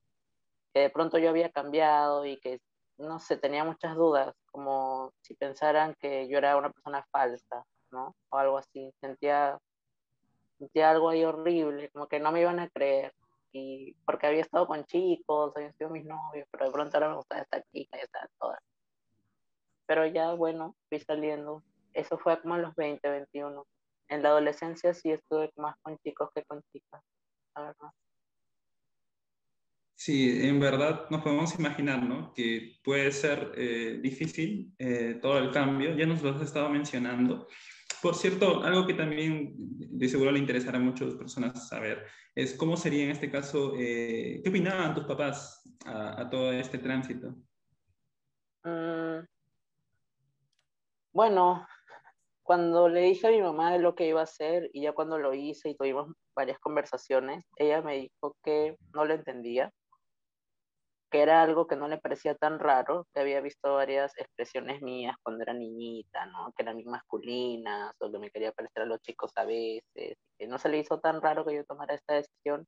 que 0.72 0.80
de 0.80 0.90
pronto 0.90 1.18
yo 1.18 1.28
había 1.28 1.50
cambiado 1.50 2.24
y 2.24 2.38
que, 2.40 2.58
no 2.96 3.18
sé, 3.18 3.36
tenía 3.36 3.64
muchas 3.64 3.96
dudas, 3.96 4.34
como 4.50 5.12
si 5.22 5.34
pensaran 5.34 5.94
que 6.00 6.26
yo 6.28 6.38
era 6.38 6.56
una 6.56 6.70
persona 6.70 7.04
falsa, 7.12 7.64
¿no? 7.90 8.14
O 8.30 8.36
algo 8.38 8.58
así. 8.58 8.92
Sentía 9.00 9.58
sentía 10.58 10.90
algo 10.90 11.08
ahí 11.08 11.24
horrible, 11.24 11.90
como 11.90 12.08
que 12.08 12.20
no 12.20 12.32
me 12.32 12.40
iban 12.40 12.60
a 12.60 12.68
creer. 12.68 13.14
Y 13.52 13.94
porque 14.04 14.26
había 14.26 14.42
estado 14.42 14.66
con 14.66 14.84
chicos, 14.84 15.52
habían 15.56 15.74
sido 15.74 15.90
mis 15.90 16.04
novios, 16.04 16.46
pero 16.50 16.66
de 16.66 16.72
pronto 16.72 16.96
ahora 16.96 17.08
me 17.08 17.16
gustaba 17.16 17.42
esta 17.42 17.62
chica 17.72 17.96
y 17.96 18.00
esta 18.00 18.28
toda. 18.38 18.60
Pero 19.86 20.06
ya, 20.06 20.34
bueno, 20.34 20.76
fui 20.88 21.00
saliendo. 21.00 21.62
Eso 21.94 22.18
fue 22.18 22.40
como 22.42 22.56
en 22.56 22.62
los 22.62 22.74
20, 22.74 23.08
21. 23.08 23.66
En 24.08 24.22
la 24.22 24.28
adolescencia 24.30 24.92
sí 24.92 25.10
estuve 25.10 25.50
más 25.56 25.76
con 25.82 25.98
chicos 25.98 26.30
que 26.34 26.44
con 26.44 26.62
chicas, 26.72 27.02
la 27.56 27.62
verdad. 27.62 27.90
Sí, 29.94 30.46
en 30.46 30.60
verdad 30.60 31.10
nos 31.10 31.22
podemos 31.22 31.58
imaginar, 31.58 32.02
¿no? 32.02 32.32
Que 32.32 32.78
puede 32.84 33.10
ser 33.10 33.52
eh, 33.56 33.98
difícil 34.00 34.72
eh, 34.78 35.18
todo 35.20 35.38
el 35.38 35.50
cambio. 35.50 35.96
Ya 35.96 36.06
nos 36.06 36.22
lo 36.22 36.30
has 36.30 36.40
estado 36.40 36.68
mencionando. 36.68 37.48
Por 38.02 38.14
cierto, 38.14 38.62
algo 38.62 38.86
que 38.86 38.94
también 38.94 39.54
de 39.56 40.08
seguro 40.08 40.30
le 40.30 40.38
interesará 40.38 40.78
a 40.78 40.80
muchas 40.80 41.14
personas 41.14 41.68
saber 41.68 42.06
es 42.34 42.54
cómo 42.54 42.76
sería 42.76 43.04
en 43.04 43.10
este 43.10 43.30
caso, 43.30 43.74
eh, 43.76 44.40
¿qué 44.42 44.50
opinaban 44.50 44.94
tus 44.94 45.04
papás 45.04 45.68
a, 45.84 46.28
todo 46.30 46.52
este 46.52 46.78
tránsito? 46.78 47.34
Mm. 48.64 49.26
bueno, 51.12 51.66
cuando 52.42 52.88
le 52.88 53.00
dije 53.02 53.26
a 53.26 53.30
mi 53.30 53.40
mamá 53.40 53.72
de 53.72 53.78
lo 53.78 53.94
que 53.94 54.08
iba 54.08 54.20
a 54.20 54.24
hacer 54.24 54.70
y 54.72 54.82
ya 54.82 54.92
cuando 54.92 55.18
lo 55.18 55.34
hice 55.34 55.70
y 55.70 55.76
tuvimos 55.76 56.12
varias 56.34 56.58
conversaciones, 56.58 57.44
ella 57.56 57.82
me 57.82 57.96
dijo 57.96 58.36
que 58.44 58.76
no 58.94 59.04
lo 59.04 59.14
entendía, 59.14 59.72
que 61.10 61.22
era 61.22 61.42
algo 61.42 61.66
que 61.66 61.76
no 61.76 61.88
le 61.88 61.98
parecía 61.98 62.34
tan 62.34 62.58
raro, 62.58 63.06
que 63.14 63.20
había 63.20 63.40
visto 63.40 63.74
varias 63.74 64.16
expresiones 64.18 64.82
mías 64.82 65.16
cuando 65.22 65.42
era 65.42 65.54
niñita, 65.54 66.26
¿no? 66.26 66.52
Que 66.56 66.62
eran 66.62 66.82
masculinas, 66.84 67.94
o 68.00 68.12
que 68.12 68.18
me 68.18 68.30
quería 68.30 68.52
parecer 68.52 68.82
a 68.82 68.86
los 68.86 69.00
chicos 69.00 69.32
a 69.36 69.44
veces, 69.44 70.16
que 70.38 70.46
no 70.46 70.58
se 70.58 70.68
le 70.68 70.78
hizo 70.78 71.00
tan 71.00 71.22
raro 71.22 71.44
que 71.44 71.54
yo 71.54 71.64
tomara 71.64 71.94
esta 71.94 72.14
decisión, 72.14 72.66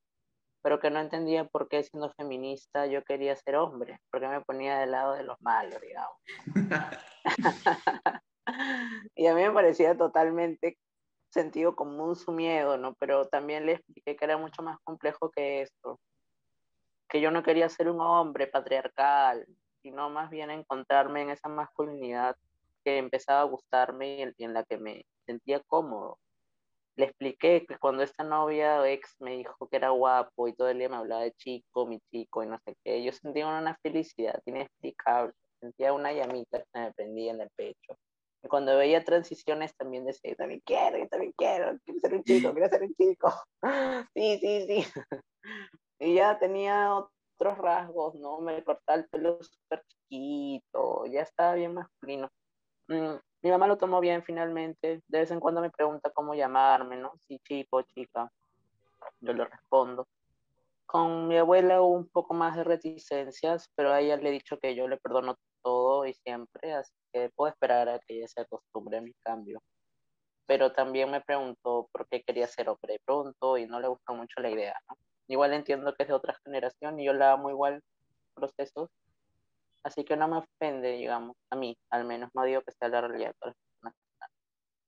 pero 0.63 0.81
que 0.81 0.91
no 0.91 1.01
entendía 1.01 1.45
por 1.45 1.69
qué 1.69 1.83
siendo 1.83 2.11
feminista 2.13 2.87
yo 2.87 3.03
quería 3.05 3.37
ser 3.37 3.57
hombre, 3.57 3.99
porque 4.11 4.29
me 4.29 4.41
ponía 4.43 4.79
del 4.79 4.93
lado 4.93 5.15
de 5.15 5.25
los 5.25 5.37
malos, 5.41 5.81
digamos. 5.81 6.17
y 9.15 9.27
a 9.27 9.35
mí 9.35 9.43
me 9.43 9.53
parecía 9.53 9.97
totalmente 9.97 10.79
sentido 11.33 11.77
común 11.77 12.17
su 12.17 12.33
miedo, 12.33 12.77
¿no? 12.77 12.95
Pero 12.95 13.27
también 13.27 13.67
le 13.67 13.73
expliqué 13.73 14.17
que 14.17 14.25
era 14.25 14.37
mucho 14.37 14.63
más 14.63 14.79
complejo 14.85 15.31
que 15.31 15.63
esto, 15.63 16.01
que 17.11 17.21
yo 17.21 17.31
no 17.31 17.43
quería 17.43 17.69
ser 17.69 17.91
un 17.91 18.01
hombre 18.01 18.47
patriarcal, 18.47 19.47
sino 19.83 20.09
más 20.11 20.31
bien 20.31 20.51
encontrarme 20.51 21.23
en 21.23 21.31
esa 21.31 21.49
masculinidad 21.49 22.37
que 22.85 22.99
empezaba 22.99 23.41
a 23.41 23.45
gustarme 23.45 24.33
y 24.37 24.45
en 24.45 24.55
la 24.55 24.65
que 24.65 24.79
me 24.79 25.05
sentía 25.27 25.61
cómodo. 25.61 26.19
Le 26.97 27.07
expliqué 27.07 27.65
que 27.67 27.79
cuando 27.79 28.03
esta 28.03 28.25
novia 28.25 28.89
ex 28.89 29.17
me 29.21 29.37
dijo 29.37 29.69
que 29.69 29.77
era 29.77 29.91
guapo 29.91 30.49
y 30.49 30.55
todo 30.55 30.69
el 30.69 30.79
día 30.79 30.89
me 30.89 30.97
hablaba 30.97 31.23
de 31.23 31.33
chico, 31.33 31.87
mi 31.87 32.01
chico 32.11 32.43
y 32.43 32.47
no 32.47 32.59
sé 32.65 32.77
qué, 32.85 33.03
yo 33.03 33.13
sentía 33.13 33.47
una 33.47 33.77
felicidad 33.83 34.41
inexplicable, 34.45 35.33
sentía 35.61 35.93
una 35.93 36.13
llamita 36.13 36.59
que 36.59 36.81
me 36.81 36.93
prendía 36.93 37.33
en 37.33 37.41
el 37.41 37.51
pecho. 37.57 37.99
Y 38.43 38.49
cuando 38.49 38.77
veía 38.77 39.05
transiciones 39.05 39.75
también 39.77 40.05
decía, 40.05 40.35
también 40.35 40.63
quiero, 40.65 41.07
también 41.09 41.33
quiero, 41.37 41.79
quiero 41.85 42.01
ser 42.01 42.15
un 42.15 42.25
chico, 42.25 42.53
quiero 42.53 42.69
ser 42.69 42.83
un 42.83 42.95
chico. 42.95 43.33
Sí, 44.15 44.39
sí, 44.41 44.67
sí. 44.67 44.85
Ya 46.01 46.39
tenía 46.39 46.95
otros 46.95 47.59
rasgos, 47.59 48.15
¿no? 48.15 48.41
Me 48.41 48.65
cortaba 48.65 48.99
el 48.99 49.09
pelo 49.09 49.39
súper 49.43 49.85
chiquito, 49.87 51.05
ya 51.07 51.23
estaba 51.23 51.55
bien 51.55 51.75
masculino. 51.75 52.31
Mm, 52.89 53.17
mi 53.43 53.51
mamá 53.51 53.67
lo 53.67 53.79
tomó 53.79 54.01
bien 54.01 54.23
finalmente. 54.25 55.03
De 55.07 55.19
vez 55.21 55.31
en 55.31 55.41
cuando 55.41 55.61
me 55.61 55.71
pregunta 55.71 56.11
cómo 56.11 56.35
llamarme, 56.35 56.97
¿no? 56.97 57.13
Si 57.29 57.39
chico, 57.41 57.83
chica. 57.83 58.31
Yo 59.21 59.33
le 59.33 59.45
respondo. 59.45 60.07
Con 60.87 61.29
mi 61.29 61.37
abuela 61.39 61.83
hubo 61.83 61.95
un 61.95 62.09
poco 62.09 62.35
más 62.35 62.57
de 62.57 62.65
reticencias, 62.65 63.71
pero 63.77 63.93
a 63.93 64.01
ella 64.01 64.17
le 64.17 64.31
he 64.31 64.33
dicho 64.33 64.59
que 64.59 64.75
yo 64.75 64.89
le 64.89 64.97
perdono 64.99 65.37
todo 65.63 66.07
y 66.07 66.15
siempre, 66.15 66.75
así 66.75 66.93
que 67.13 67.31
puedo 67.37 67.51
esperar 67.53 67.89
a 67.89 67.99
que 68.01 68.19
ella 68.19 68.29
se 68.29 68.41
acostumbre 68.41 68.99
a 68.99 69.01
mi 69.01 69.13
cambio. 69.23 69.63
Pero 70.47 70.73
también 70.73 71.11
me 71.11 71.21
preguntó 71.21 71.89
por 71.93 72.09
qué 72.09 72.23
quería 72.23 72.47
ser 72.49 72.69
hombre 72.69 73.01
pronto 73.05 73.57
y 73.57 73.67
no 73.67 73.79
le 73.81 73.89
gustó 73.89 74.15
mucho 74.15 74.41
la 74.41 74.51
idea, 74.51 74.75
¿no? 74.89 74.97
Igual 75.31 75.53
entiendo 75.53 75.95
que 75.95 76.03
es 76.03 76.09
de 76.09 76.15
otra 76.15 76.37
generación 76.45 76.99
y 76.99 77.05
yo 77.05 77.13
la 77.13 77.33
amo 77.33 77.51
igual 77.51 77.81
procesos, 78.35 78.91
así 79.85 80.05
que 80.05 80.17
no 80.17 80.27
me 80.27 80.39
ofende, 80.39 80.91
digamos, 80.91 81.37
a 81.51 81.57
mí 81.57 81.77
al 81.91 82.05
menos, 82.05 82.31
no 82.35 82.43
digo 82.43 82.63
que 82.63 82.73
sea 82.73 82.89
la 82.89 83.01
realidad. 83.01 83.33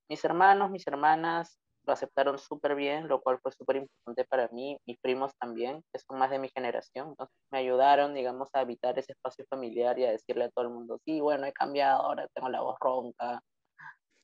Mis 0.09 0.25
hermanos, 0.25 0.71
mis 0.73 0.85
hermanas 0.89 1.61
lo 1.85 1.93
aceptaron 1.93 2.41
súper 2.41 2.75
bien, 2.75 3.07
lo 3.07 3.21
cual 3.21 3.39
fue 3.41 3.53
súper 3.53 3.77
importante 3.77 4.25
para 4.25 4.49
mí, 4.49 4.77
mis 4.85 4.99
primos 4.99 5.33
también, 5.39 5.85
que 5.93 6.01
son 6.01 6.19
más 6.19 6.31
de 6.31 6.41
mi 6.41 6.49
generación, 6.49 7.11
entonces 7.11 7.37
me 7.53 7.59
ayudaron, 7.59 8.13
digamos, 8.13 8.49
a 8.53 8.63
evitar 8.63 8.99
ese 8.99 9.13
espacio 9.13 9.45
familiar 9.49 9.97
y 10.01 10.07
a 10.07 10.11
decirle 10.11 10.45
a 10.47 10.51
todo 10.51 10.65
el 10.65 10.73
mundo, 10.73 10.99
sí, 11.05 11.21
bueno, 11.21 11.47
he 11.47 11.53
cambiado, 11.53 12.03
ahora 12.03 12.27
tengo 12.35 12.49
la 12.49 12.63
voz 12.63 12.77
ronca, 12.81 13.41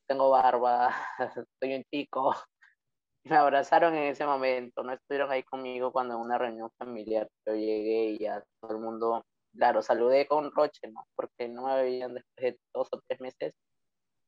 tengo 0.08 0.30
barba, 0.30 0.92
soy 1.60 1.74
un 1.76 1.84
chico, 1.92 2.34
me 3.28 3.36
abrazaron 3.36 3.94
en 3.94 4.04
ese 4.04 4.26
momento, 4.26 4.82
no 4.82 4.92
estuvieron 4.92 5.30
ahí 5.30 5.42
conmigo 5.42 5.92
cuando 5.92 6.14
en 6.14 6.20
una 6.20 6.38
reunión 6.38 6.70
familiar 6.78 7.28
yo 7.46 7.54
llegué 7.54 8.10
y 8.10 8.18
ya 8.18 8.42
todo 8.60 8.72
el 8.72 8.78
mundo, 8.78 9.24
claro, 9.54 9.82
saludé 9.82 10.26
con 10.26 10.50
Roche, 10.52 10.88
¿no? 10.90 11.06
Porque 11.14 11.48
no 11.48 11.66
me 11.66 11.82
veían 11.82 12.14
después 12.14 12.54
de 12.54 12.60
dos 12.72 12.88
o 12.92 13.00
tres 13.06 13.20
meses. 13.20 13.54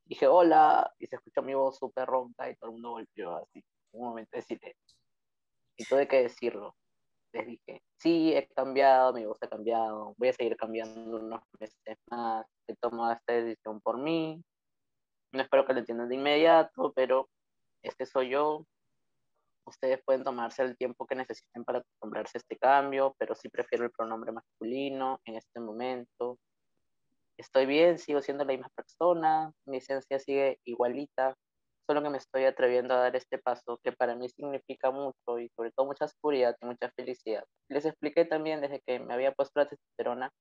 Dije 0.05 0.27
hola 0.27 0.93
y 0.99 1.07
se 1.07 1.15
escuchó 1.15 1.41
mi 1.41 1.53
voz 1.53 1.77
súper 1.77 2.05
ronca 2.05 2.49
y 2.49 2.55
todo 2.55 2.69
el 2.69 2.73
mundo 2.73 2.91
volvió 2.91 3.37
así, 3.37 3.63
un 3.93 4.09
momento 4.09 4.37
de 4.37 4.41
silencio. 4.41 4.97
Y 5.77 5.85
tuve 5.85 6.07
que 6.07 6.23
decirlo. 6.23 6.75
Les 7.33 7.47
dije, 7.47 7.81
sí, 7.97 8.33
he 8.35 8.47
cambiado, 8.47 9.13
mi 9.13 9.25
voz 9.25 9.37
ha 9.41 9.47
cambiado, 9.47 10.13
voy 10.17 10.29
a 10.29 10.33
seguir 10.33 10.57
cambiando 10.57 11.17
unos 11.17 11.41
meses 11.59 11.97
más, 12.09 12.45
he 12.67 12.75
tomado 12.75 13.13
esta 13.13 13.33
decisión 13.33 13.79
por 13.79 13.97
mí. 13.97 14.43
No 15.31 15.41
espero 15.41 15.65
que 15.65 15.73
lo 15.73 15.79
entiendan 15.79 16.09
de 16.09 16.15
inmediato, 16.15 16.91
pero 16.93 17.29
este 17.83 18.05
soy 18.05 18.29
yo, 18.29 18.65
Ustedes 19.65 20.01
pueden 20.03 20.23
tomarse 20.23 20.63
el 20.63 20.75
tiempo 20.77 21.05
que 21.05 21.15
necesiten 21.15 21.63
para 21.63 21.79
acostumbrarse 21.79 22.37
a 22.37 22.39
este 22.39 22.57
cambio, 22.57 23.15
pero 23.17 23.35
sí 23.35 23.49
prefiero 23.49 23.85
el 23.85 23.91
pronombre 23.91 24.31
masculino 24.31 25.19
en 25.25 25.35
este 25.35 25.59
momento. 25.59 26.39
Estoy 27.37 27.65
bien, 27.65 27.99
sigo 27.99 28.21
siendo 28.21 28.43
la 28.43 28.53
misma 28.53 28.69
persona, 28.75 29.51
mi 29.65 29.77
esencia 29.77 30.19
sigue 30.19 30.59
igualita, 30.65 31.35
solo 31.87 32.03
que 32.03 32.09
me 32.09 32.17
estoy 32.17 32.45
atreviendo 32.45 32.93
a 32.93 32.97
dar 32.97 33.15
este 33.15 33.37
paso 33.37 33.79
que 33.83 33.91
para 33.91 34.15
mí 34.15 34.29
significa 34.29 34.91
mucho 34.91 35.39
y 35.39 35.49
sobre 35.49 35.71
todo 35.71 35.85
mucha 35.87 36.07
seguridad 36.07 36.55
y 36.61 36.65
mucha 36.65 36.89
felicidad. 36.91 37.43
Les 37.69 37.85
expliqué 37.85 38.25
también 38.25 38.61
desde 38.61 38.81
que 38.81 38.99
me 38.99 39.13
había 39.13 39.31
puesto 39.31 39.59
la 39.59 39.67
testosterona, 39.67 40.31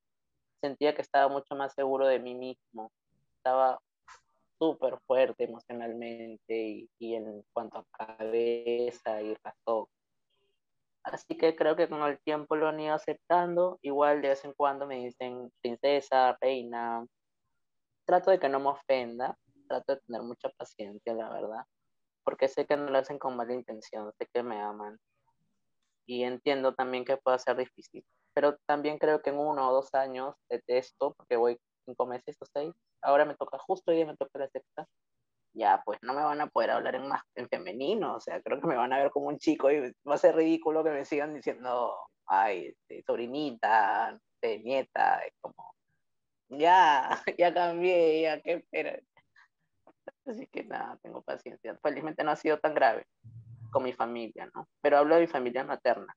sentía 0.60 0.94
que 0.94 1.02
estaba 1.02 1.28
mucho 1.28 1.54
más 1.54 1.72
seguro 1.74 2.06
de 2.06 2.18
mí 2.18 2.34
mismo, 2.34 2.92
estaba 3.36 3.80
súper 4.60 4.98
fuerte 5.06 5.44
emocionalmente 5.44 6.54
y, 6.54 6.90
y, 6.98 7.14
en 7.14 7.42
cuanto 7.52 7.78
a 7.78 7.84
cabeza 7.96 9.22
y 9.22 9.34
razón. 9.42 9.86
Así 11.02 11.36
que 11.36 11.56
creo 11.56 11.76
que 11.76 11.88
con 11.88 12.02
el 12.02 12.20
tiempo 12.20 12.56
lo 12.56 12.68
han 12.68 12.78
ido 12.78 12.94
aceptando. 12.94 13.78
Igual 13.82 14.20
de 14.20 14.28
vez 14.28 14.44
en 14.44 14.52
cuando 14.52 14.86
me 14.86 14.96
dicen 14.96 15.50
princesa, 15.62 16.36
reina. 16.40 17.06
Trato 18.04 18.30
de 18.30 18.38
que 18.38 18.50
no 18.50 18.60
me 18.60 18.68
ofenda. 18.68 19.36
Trato 19.66 19.94
de 19.94 20.00
tener 20.02 20.22
mucha 20.22 20.50
paciencia, 20.50 21.14
la 21.14 21.30
verdad. 21.30 21.64
Porque 22.22 22.48
sé 22.48 22.66
que 22.66 22.76
no 22.76 22.90
lo 22.90 22.98
hacen 22.98 23.18
con 23.18 23.36
mala 23.36 23.54
intención. 23.54 24.12
Sé 24.18 24.26
que 24.32 24.42
me 24.42 24.60
aman. 24.60 24.98
Y 26.06 26.24
entiendo 26.24 26.74
también 26.74 27.06
que 27.06 27.16
puede 27.16 27.38
ser 27.38 27.56
difícil. 27.56 28.04
Pero 28.34 28.58
también 28.66 28.98
creo 28.98 29.22
que 29.22 29.30
en 29.30 29.38
uno 29.38 29.70
o 29.70 29.72
dos 29.72 29.94
años 29.94 30.34
detesto, 30.50 31.14
porque 31.14 31.36
voy 31.36 31.58
cinco 31.86 32.04
meses 32.06 32.36
o 32.40 32.46
seis, 32.52 32.74
ahora 33.02 33.24
me 33.24 33.34
toca 33.34 33.58
justo 33.58 33.90
hoy 33.90 34.04
me 34.04 34.16
toca 34.16 34.38
la 34.38 34.48
sexta, 34.48 34.86
ya 35.52 35.82
pues 35.84 35.98
no 36.02 36.14
me 36.14 36.22
van 36.22 36.40
a 36.40 36.46
poder 36.48 36.70
hablar 36.70 36.94
en 36.94 37.08
más 37.08 37.22
en 37.34 37.48
femenino, 37.48 38.16
o 38.16 38.20
sea, 38.20 38.40
creo 38.42 38.60
que 38.60 38.66
me 38.66 38.76
van 38.76 38.92
a 38.92 38.98
ver 38.98 39.10
como 39.10 39.28
un 39.28 39.38
chico 39.38 39.70
y 39.70 39.92
va 40.08 40.14
a 40.14 40.18
ser 40.18 40.36
ridículo 40.36 40.84
que 40.84 40.90
me 40.90 41.04
sigan 41.04 41.34
diciendo, 41.34 41.94
ay, 42.26 42.68
este, 42.68 43.02
sobrinita, 43.04 44.18
de 44.40 44.58
nieta, 44.60 45.18
es 45.20 45.34
como, 45.40 45.74
ya, 46.48 47.10
ya 47.38 47.54
cambié, 47.54 48.22
ya, 48.22 48.40
qué 48.40 48.54
espera. 48.54 48.98
Así 50.26 50.46
que 50.46 50.64
nada, 50.64 50.98
tengo 51.02 51.22
paciencia. 51.22 51.78
Felizmente 51.82 52.24
no 52.24 52.30
ha 52.30 52.36
sido 52.36 52.58
tan 52.58 52.74
grave 52.74 53.06
con 53.70 53.82
mi 53.82 53.92
familia, 53.92 54.50
¿no? 54.54 54.68
Pero 54.80 54.98
hablo 54.98 55.14
de 55.14 55.22
mi 55.22 55.26
familia 55.26 55.64
materna. 55.64 56.14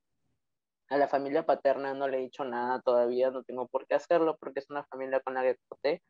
A 0.89 0.97
la 0.97 1.07
familia 1.07 1.45
paterna 1.45 1.93
no 1.93 2.07
le 2.07 2.17
he 2.17 2.21
dicho 2.21 2.43
nada 2.43 2.81
todavía, 2.81 3.31
no 3.31 3.43
tengo 3.43 3.67
por 3.67 3.87
qué 3.87 3.95
hacerlo 3.95 4.37
porque 4.37 4.59
es 4.59 4.69
una 4.69 4.83
familia 4.83 5.19
con 5.21 5.33
la 5.33 5.41
que 5.41 5.57
conté 5.67 6.03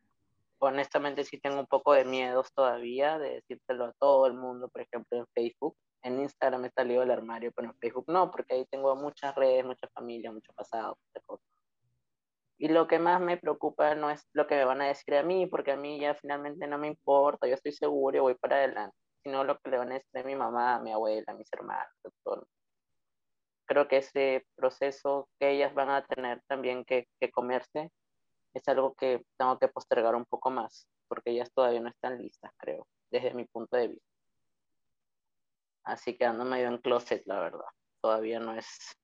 honestamente 0.66 1.24
sí 1.24 1.40
tengo 1.40 1.60
un 1.60 1.68
poco 1.68 1.94
de 1.94 2.06
miedos 2.06 2.54
todavía 2.54 3.18
de 3.20 3.36
decírtelo 3.36 3.86
a 3.86 3.94
todo 4.00 4.28
el 4.28 4.34
mundo, 4.34 4.70
por 4.70 4.82
ejemplo 4.82 5.18
en 5.18 5.28
Facebook. 5.34 5.76
En 6.02 6.20
Instagram 6.20 6.66
he 6.66 6.70
salido 6.72 7.02
del 7.02 7.12
armario, 7.12 7.52
pero 7.56 7.70
en 7.70 7.78
Facebook 7.78 8.06
no, 8.08 8.30
porque 8.30 8.56
ahí 8.56 8.66
tengo 8.66 8.96
muchas 8.96 9.34
redes, 9.36 9.66
mucha 9.66 9.88
familia, 9.94 10.32
mucho 10.32 10.52
pasado, 10.54 10.98
muchas 11.08 11.26
cosas. 11.26 11.48
Y 12.58 12.68
lo 12.68 12.88
que 12.88 13.00
más 13.00 13.22
me 13.22 13.38
preocupa 13.38 13.96
no 13.96 14.10
es 14.10 14.28
lo 14.34 14.48
que 14.48 14.56
me 14.56 14.66
van 14.66 14.82
a 14.82 14.88
decir 14.88 15.16
a 15.16 15.24
mí, 15.24 15.48
porque 15.48 15.72
a 15.72 15.78
mí 15.78 16.00
ya 16.00 16.14
finalmente 16.16 16.68
no 16.68 16.78
me 16.78 16.88
importa, 16.88 17.48
yo 17.48 17.56
estoy 17.56 17.72
seguro 17.72 18.18
y 18.18 18.22
voy 18.22 18.36
para 18.36 18.58
adelante, 18.58 18.96
sino 19.24 19.44
lo 19.44 19.58
que 19.60 19.70
le 19.70 19.78
van 19.78 19.92
a 19.92 19.96
decir 19.96 20.18
a 20.18 20.24
mi 20.24 20.36
mamá, 20.36 20.76
a 20.76 20.80
mi 20.82 20.92
abuela, 20.92 21.26
a 21.28 21.34
mis 21.34 21.52
hermanos, 21.52 21.92
todo. 22.24 22.48
Creo 23.66 23.88
que 23.88 23.98
ese 23.98 24.46
proceso 24.56 25.30
que 25.40 25.52
ellas 25.52 25.74
van 25.74 25.90
a 25.90 26.06
tener 26.06 26.42
también 26.48 26.84
que 26.86 27.08
comerse 27.34 27.92
es 28.54 28.68
algo 28.68 28.94
que 28.94 29.26
tengo 29.38 29.58
que 29.60 29.68
postergar 29.68 30.16
un 30.16 30.26
poco 30.26 30.50
más, 30.50 30.88
porque 31.08 31.32
ellas 31.32 31.52
todavía 31.54 31.82
no 31.82 31.90
están 31.90 32.18
listas, 32.18 32.52
creo, 32.58 32.88
desde 33.12 33.34
mi 33.34 33.46
punto 33.46 33.78
de 33.78 33.90
vista. 33.90 34.08
Así 35.84 36.18
que 36.18 36.26
ando 36.26 36.46
medio 36.46 36.68
en 36.68 36.78
closet, 36.78 37.24
la 37.26 37.40
verdad. 37.40 37.66
Todavía 38.02 38.40
no 38.40 38.56
es 38.56 38.96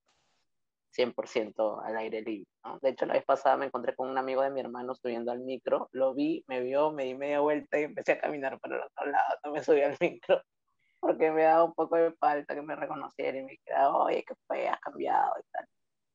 100% 0.96 1.80
al 1.84 1.96
aire 1.96 2.22
libre. 2.22 2.50
De 2.82 2.90
hecho, 2.90 3.06
la 3.06 3.14
vez 3.14 3.24
pasada 3.24 3.56
me 3.56 3.66
encontré 3.66 3.94
con 3.94 4.08
un 4.08 4.18
amigo 4.18 4.42
de 4.42 4.50
mi 4.50 4.60
hermano 4.60 4.94
subiendo 4.94 5.32
al 5.32 5.40
micro, 5.40 5.88
lo 5.92 6.14
vi, 6.14 6.44
me 6.46 6.60
vio, 6.60 6.92
me 6.92 7.04
di 7.04 7.14
media 7.14 7.40
vuelta 7.40 7.78
y 7.78 7.84
empecé 7.84 8.12
a 8.12 8.20
caminar 8.20 8.58
para 8.60 8.76
el 8.76 8.82
otro 8.82 9.06
lado, 9.06 9.38
no 9.44 9.52
me 9.52 9.62
subí 9.62 9.82
al 9.82 9.96
micro, 10.00 10.42
porque 11.00 11.30
me 11.30 11.42
daba 11.42 11.64
un 11.64 11.74
poco 11.74 11.96
de 11.96 12.12
falta 12.12 12.54
que 12.54 12.62
me 12.62 12.76
reconociera 12.76 13.38
y 13.38 13.44
me 13.44 13.58
quedaba, 13.64 14.04
oye, 14.04 14.24
qué 14.26 14.34
fue, 14.46 14.68
has 14.68 14.80
cambiado 14.80 15.32
y 15.38 15.42
tal. 15.52 15.66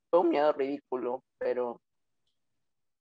Fue 0.09 0.19
un 0.19 0.29
miedo 0.29 0.53
ridículo, 0.53 1.23
pero 1.37 1.81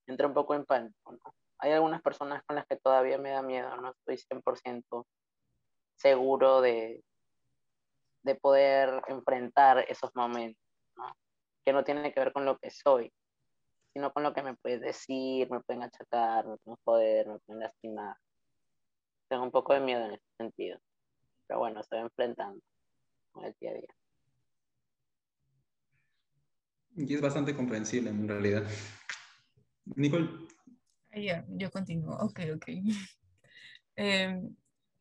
entré 0.07 0.25
un 0.25 0.33
poco 0.33 0.55
en 0.55 0.65
pánico. 0.65 1.17
Hay 1.59 1.71
algunas 1.71 2.01
personas 2.01 2.43
con 2.43 2.55
las 2.55 2.65
que 2.67 2.77
todavía 2.77 3.17
me 3.17 3.31
da 3.31 3.41
miedo, 3.41 3.75
no 3.77 3.91
estoy 3.91 4.17
100% 4.17 5.05
seguro 5.95 6.61
de, 6.61 7.03
de 8.23 8.35
poder 8.35 9.01
enfrentar 9.07 9.85
esos 9.87 10.11
momentos, 10.15 10.61
¿no? 10.95 11.15
que 11.63 11.73
no 11.73 11.83
tienen 11.83 12.11
que 12.11 12.19
ver 12.19 12.33
con 12.33 12.45
lo 12.45 12.57
que 12.57 12.69
soy, 12.69 13.11
sino 13.93 14.11
con 14.11 14.23
lo 14.23 14.33
que 14.33 14.43
me 14.43 14.55
puedes 14.55 14.81
decir, 14.81 15.49
me 15.49 15.61
pueden 15.61 15.83
achacar, 15.83 16.45
me 16.45 16.57
pueden 16.57 16.77
joder, 16.83 17.27
me 17.27 17.39
pueden 17.39 17.61
lastimar. 17.61 18.15
Tengo 19.29 19.43
un 19.43 19.51
poco 19.51 19.73
de 19.73 19.79
miedo 19.79 20.05
en 20.05 20.13
ese 20.13 20.25
sentido. 20.37 20.79
Pero 21.47 21.59
bueno, 21.59 21.79
estoy 21.79 21.99
enfrentando 21.99 22.61
con 23.31 23.45
el 23.45 23.55
día 23.59 23.71
a 23.71 23.73
día. 23.73 23.95
Y 26.97 27.13
es 27.13 27.21
bastante 27.21 27.55
comprensible 27.55 28.09
en 28.09 28.27
realidad. 28.27 28.63
Nicole. 29.85 30.29
Ah, 31.11 31.19
ya, 31.19 31.45
yo 31.49 31.71
continúo. 31.71 32.15
Ok, 32.17 32.39
ok. 32.55 32.67
Em, 33.97 34.53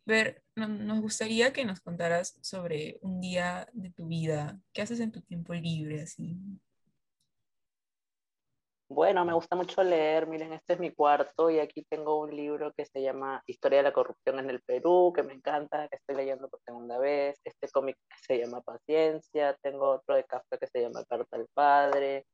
ver, 0.07 0.45
nos 0.55 1.01
gustaría 1.01 1.53
que 1.53 1.65
nos 1.65 1.81
contaras 1.81 2.39
sobre 2.43 2.99
un 3.03 3.21
día 3.21 3.69
de 3.73 3.91
tu 3.91 4.07
vida. 4.07 4.61
¿Qué 4.73 4.83
haces 4.83 5.01
en 5.01 5.11
tu 5.11 5.21
tiempo 5.21 5.53
libre? 5.53 6.03
Así. 6.03 6.39
Bueno, 8.89 9.25
me 9.25 9.33
gusta 9.33 9.57
mucho 9.57 9.83
leer. 9.83 10.29
Miren, 10.29 10.53
este 10.53 10.75
es 10.75 10.79
mi 10.79 10.93
cuarto 10.93 11.51
y 11.51 11.59
aquí 11.59 11.85
tengo 11.91 12.21
un 12.21 12.37
libro 12.37 12.73
que 12.77 12.85
se 12.85 13.03
llama 13.03 13.43
Historia 13.47 13.79
de 13.79 13.83
la 13.83 13.93
corrupción 13.93 14.39
en 14.39 14.51
el 14.51 14.63
Perú, 14.63 15.13
que 15.13 15.25
me 15.25 15.33
encanta, 15.33 15.89
que 15.89 15.97
estoy 15.97 16.15
leyendo 16.15 16.49
por 16.49 16.61
segunda 16.65 16.99
vez. 16.99 17.41
Este 17.45 17.69
cómic 17.73 17.97
que 18.09 18.17
se 18.25 18.39
llama 18.39 18.61
Paciencia. 18.61 19.59
Tengo 19.63 19.91
otro 19.91 20.15
de 20.15 20.23
Kafka 20.25 20.59
que 20.59 20.69
se 20.69 20.83
llama 20.83 21.05
Carta 21.09 21.37
al 21.37 21.49
Padre. 21.53 22.27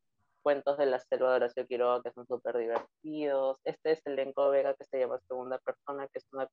Cuentos 0.42 0.78
de 0.78 0.86
la 0.86 0.98
selva 1.00 1.30
de 1.30 1.36
Horacio 1.36 1.66
Quiroga 1.66 2.02
que 2.02 2.12
son 2.12 2.26
súper 2.26 2.56
divertidos. 2.58 3.58
Este 3.64 3.92
es 3.92 4.06
Elenco 4.06 4.50
Vega 4.50 4.74
que 4.74 4.84
se 4.84 4.98
llama 4.98 5.18
Segunda 5.28 5.58
Persona, 5.58 6.08
que 6.08 6.18
es 6.18 6.26
una, 6.32 6.48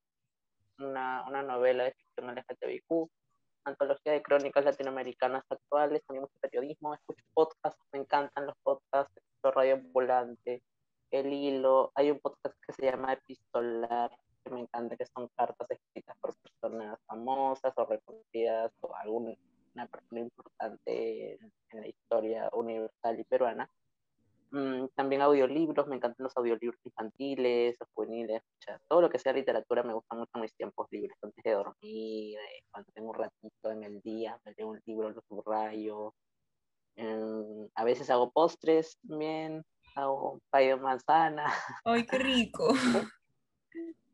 una, 0.80 1.26
una 1.28 1.44
novela 1.44 1.86
de 1.86 1.94
ficción 1.94 2.36
LGTBIQ 2.36 3.10
antología 3.68 4.14
de 4.14 4.22
crónicas 4.22 4.66
latinoamericanas 4.66 5.44
actuales, 5.50 6.04
también 6.06 6.24
mucho 6.24 6.40
periodismo, 6.40 6.94
escucho 6.94 7.24
podcasts, 7.34 7.82
me 7.92 8.00
encantan 8.00 8.46
los 8.46 8.56
podcasts, 8.64 9.16
escucho 9.16 9.52
Radio 9.52 9.82
Volante, 9.92 10.64
El 11.12 11.34
Hilo, 11.34 11.92
hay 11.96 12.12
un 12.12 12.20
podcast 12.20 12.56
que 12.66 12.74
se 12.74 12.86
llama 12.86 13.14
Epistolar, 13.14 14.12
que 14.44 14.52
me 14.52 14.62
encanta, 14.62 14.96
que 14.96 15.06
son 15.06 15.28
cartas 15.36 15.70
escritas 15.70 16.18
por 16.20 16.36
personas 16.38 17.00
famosas 17.06 17.74
o 17.76 17.86
reconocidas 17.86 18.72
o 18.82 18.96
alguna 19.78 19.88
persona 19.88 20.22
importante 20.22 21.34
en 21.72 21.82
la 21.82 21.88
historia 21.88 22.50
universal 22.54 23.20
y 23.20 23.24
peruana. 23.24 23.70
Mm, 24.52 24.88
también 24.96 25.22
audiolibros, 25.22 25.88
me 25.88 25.98
encantan 25.98 26.24
los 26.24 26.38
audiolibros 26.38 26.80
infantiles, 26.86 27.76
los 27.80 27.90
juveniles, 27.94 28.42
todo 28.88 29.02
lo 29.02 29.10
que 29.10 29.20
sea 29.20 29.34
literatura 29.34 29.84
me 29.84 29.94
gusta 29.94 30.16
mucho 30.16 30.32
en 30.36 30.42
mis 30.42 30.56
tiempos 30.56 30.88
libres, 30.90 31.18
antes 31.22 31.44
de 31.44 31.52
dormir, 31.52 32.38
eh, 32.38 32.64
cuando 32.72 32.90
tengo 32.94 33.10
un 33.10 33.16
ratito 33.16 33.72
en 33.72 33.84
el 33.84 34.02
día, 34.02 34.40
me 34.46 34.54
leo 34.56 34.70
un 34.70 34.82
libro, 34.86 35.10
lo 35.10 35.22
subrayo. 35.28 36.14
Em, 36.96 37.68
a 37.76 37.84
veces 37.84 38.10
hago 38.10 38.32
postres 38.32 38.98
también, 39.08 39.64
hago 39.96 40.40
pay 40.50 40.70
de 40.70 40.76
manzana. 40.78 41.46
¡Ay, 41.84 42.06
qué 42.06 42.18
rico! 42.18 42.74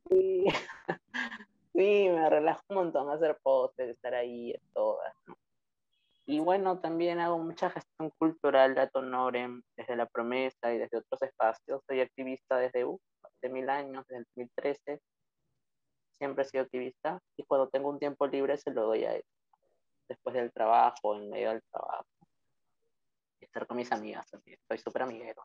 sí. 0.10 0.46
sí, 1.76 2.10
me 2.10 2.30
relajo 2.30 2.64
un 2.70 2.76
montón 2.76 3.10
hacer 3.12 3.38
postres, 3.44 3.90
estar 3.90 4.16
ahí, 4.16 4.54
todas. 4.74 5.14
¿no? 5.28 5.36
Y 6.26 6.40
bueno, 6.40 6.80
también 6.80 7.20
hago 7.20 7.38
mucha 7.38 7.70
gestión 7.70 8.10
cultural 8.18 8.76
de 8.76 8.82
Atonorem 8.82 9.62
desde 9.76 9.98
la 9.98 10.06
promesa 10.06 10.74
y 10.74 10.78
desde 10.78 10.98
otros 10.98 11.22
espacios. 11.22 11.82
Soy 11.86 12.00
activista 12.00 12.58
desde 12.58 12.86
uh, 12.86 12.98
hace 13.24 13.50
mil 13.50 13.70
años, 13.70 14.06
desde 14.08 14.20
el 14.20 14.26
2013. 14.36 15.02
Siempre 16.12 16.44
he 16.44 16.48
sido 16.48 16.64
activista 16.64 17.20
y 17.36 17.44
cuando 17.44 17.68
tengo 17.68 17.90
un 17.90 18.00
tiempo 18.00 18.26
libre 18.28 18.58
se 18.58 18.72
lo 18.72 18.86
doy 18.86 19.04
a 19.04 19.16
él. 19.16 19.24
Después 20.08 20.34
del 20.34 20.54
trabajo, 20.54 21.16
en 21.16 21.30
medio 21.30 21.50
del 21.50 21.62
trabajo. 21.70 22.06
estar 23.42 23.68
con 23.68 23.76
mis 23.78 23.92
amigas 23.92 24.26
también. 24.30 24.58
Soy 24.66 24.78
súper 24.78 25.02
amiguero. 25.02 25.44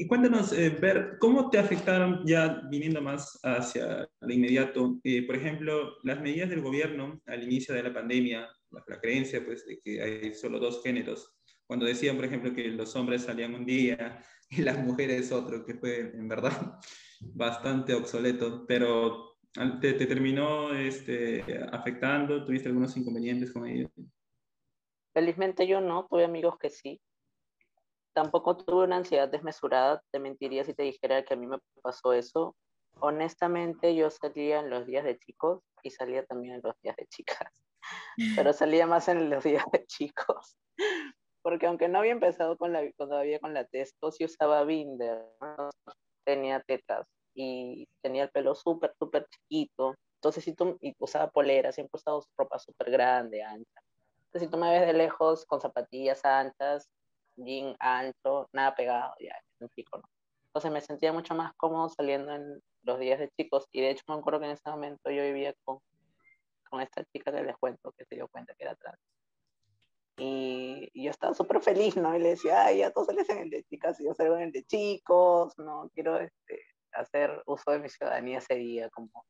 Y 0.00 0.06
cuéntanos, 0.06 0.52
eh, 0.52 0.70
Ver, 0.70 1.16
¿cómo 1.18 1.50
te 1.50 1.58
afectaron 1.58 2.22
ya 2.24 2.62
viniendo 2.70 3.02
más 3.02 3.40
hacia 3.42 4.08
lo 4.20 4.32
inmediato? 4.32 5.00
Eh, 5.02 5.26
por 5.26 5.34
ejemplo, 5.34 5.96
las 6.04 6.20
medidas 6.20 6.50
del 6.50 6.62
gobierno 6.62 7.20
al 7.26 7.42
inicio 7.42 7.74
de 7.74 7.82
la 7.82 7.92
pandemia, 7.92 8.48
la, 8.70 9.00
creencia 9.00 9.44
pues, 9.44 9.66
de 9.66 9.80
que 9.80 10.00
hay 10.00 10.34
solo 10.34 10.60
dos 10.60 10.84
géneros, 10.84 11.34
cuando 11.66 11.84
decían, 11.84 12.14
por 12.14 12.26
ejemplo, 12.26 12.54
que 12.54 12.68
los 12.68 12.94
hombres 12.94 13.22
salían 13.22 13.56
un 13.56 13.66
día 13.66 14.22
y 14.50 14.62
las 14.62 14.78
mujeres 14.78 15.32
otro, 15.32 15.66
que 15.66 15.74
fue 15.74 15.98
en 16.14 16.28
verdad 16.28 16.78
bastante 17.34 17.92
obsoleto, 17.92 18.66
pero 18.68 19.36
¿te, 19.80 19.94
te 19.94 20.06
terminó 20.06 20.74
este, 20.74 21.42
afectando? 21.72 22.44
¿Tuviste 22.44 22.68
algunos 22.68 22.96
inconvenientes 22.96 23.50
con 23.50 23.66
ello? 23.66 23.90
Felizmente 25.12 25.66
yo 25.66 25.80
no, 25.80 26.06
tuve 26.08 26.24
amigos 26.24 26.56
que 26.56 26.70
sí, 26.70 27.00
tampoco 28.12 28.56
tuve 28.56 28.84
una 28.84 28.96
ansiedad 28.96 29.28
desmesurada, 29.28 30.02
te 30.10 30.18
mentiría 30.18 30.64
si 30.64 30.74
te 30.74 30.82
dijera 30.82 31.24
que 31.24 31.34
a 31.34 31.36
mí 31.36 31.46
me 31.46 31.58
pasó 31.82 32.12
eso. 32.12 32.56
Honestamente, 33.00 33.94
yo 33.94 34.10
salía 34.10 34.60
en 34.60 34.70
los 34.70 34.86
días 34.86 35.04
de 35.04 35.18
chicos 35.18 35.62
y 35.82 35.90
salía 35.90 36.24
también 36.24 36.54
en 36.54 36.60
los 36.64 36.74
días 36.82 36.96
de 36.96 37.06
chicas, 37.06 37.52
pero 38.36 38.52
salía 38.52 38.86
más 38.86 39.08
en 39.08 39.30
los 39.30 39.44
días 39.44 39.64
de 39.72 39.86
chicos. 39.86 40.56
Porque 41.42 41.66
aunque 41.66 41.88
no 41.88 42.00
había 42.00 42.12
empezado 42.12 42.56
con 42.56 42.72
la, 42.72 42.82
todavía 42.96 43.38
con 43.38 43.54
la 43.54 43.64
testo, 43.64 44.10
sí 44.10 44.24
usaba 44.24 44.64
binder, 44.64 45.24
tenía 46.24 46.60
tetas 46.60 47.06
y 47.34 47.88
tenía 48.02 48.24
el 48.24 48.30
pelo 48.30 48.54
súper, 48.54 48.92
súper 48.98 49.26
chiquito. 49.28 49.94
Entonces, 50.16 50.42
si 50.44 50.52
tú 50.54 50.76
y 50.80 50.94
usaba 50.98 51.30
polera, 51.30 51.70
siempre 51.70 51.96
usaba 51.96 52.20
ropa 52.36 52.58
súper 52.58 52.90
grande, 52.90 53.42
ancha. 53.42 53.80
Entonces, 54.26 54.48
si 54.48 54.50
tú 54.50 54.58
me 54.58 54.70
ves 54.70 54.86
de 54.86 54.92
lejos 54.92 55.46
con 55.46 55.60
zapatillas 55.60 56.24
anchas, 56.24 56.90
jean 57.38 57.76
alto, 57.80 58.48
nada 58.52 58.74
pegado, 58.74 59.14
ya, 59.20 59.34
un 59.60 59.68
chico, 59.70 59.98
¿no? 59.98 60.04
Entonces 60.48 60.72
me 60.72 60.80
sentía 60.80 61.12
mucho 61.12 61.34
más 61.34 61.54
cómodo 61.56 61.88
saliendo 61.88 62.34
en 62.34 62.60
los 62.82 62.98
días 62.98 63.18
de 63.18 63.30
chicos 63.30 63.66
y 63.70 63.80
de 63.80 63.90
hecho 63.90 64.04
me 64.08 64.14
acuerdo 64.14 64.40
que 64.40 64.46
en 64.46 64.52
ese 64.52 64.70
momento 64.70 65.10
yo 65.10 65.22
vivía 65.22 65.54
con, 65.64 65.78
con 66.68 66.80
esta 66.80 67.04
chica 67.04 67.32
que 67.32 67.42
les 67.42 67.56
cuento 67.56 67.92
que 67.92 68.04
se 68.06 68.16
dio 68.16 68.28
cuenta 68.28 68.54
que 68.54 68.64
era 68.64 68.74
trans. 68.74 68.98
Y, 70.16 70.90
yo 70.94 71.10
estaba 71.10 71.32
súper 71.34 71.60
feliz, 71.60 71.96
¿no? 71.96 72.16
Y 72.16 72.18
le 72.18 72.30
decía, 72.30 72.64
ay, 72.64 72.78
ya 72.78 72.90
todos 72.90 73.06
sales 73.06 73.28
en 73.30 73.38
el 73.38 73.50
de 73.50 73.62
chicas 73.64 74.00
y 74.00 74.04
yo 74.04 74.14
salgo 74.14 74.36
en 74.36 74.42
el 74.42 74.52
de 74.52 74.64
chicos, 74.64 75.56
¿no? 75.58 75.90
Quiero 75.94 76.18
este, 76.18 76.60
hacer 76.92 77.42
uso 77.46 77.70
de 77.70 77.78
mi 77.78 77.88
ciudadanía 77.88 78.38
ese 78.38 78.56
día 78.56 78.90
como 78.90 79.24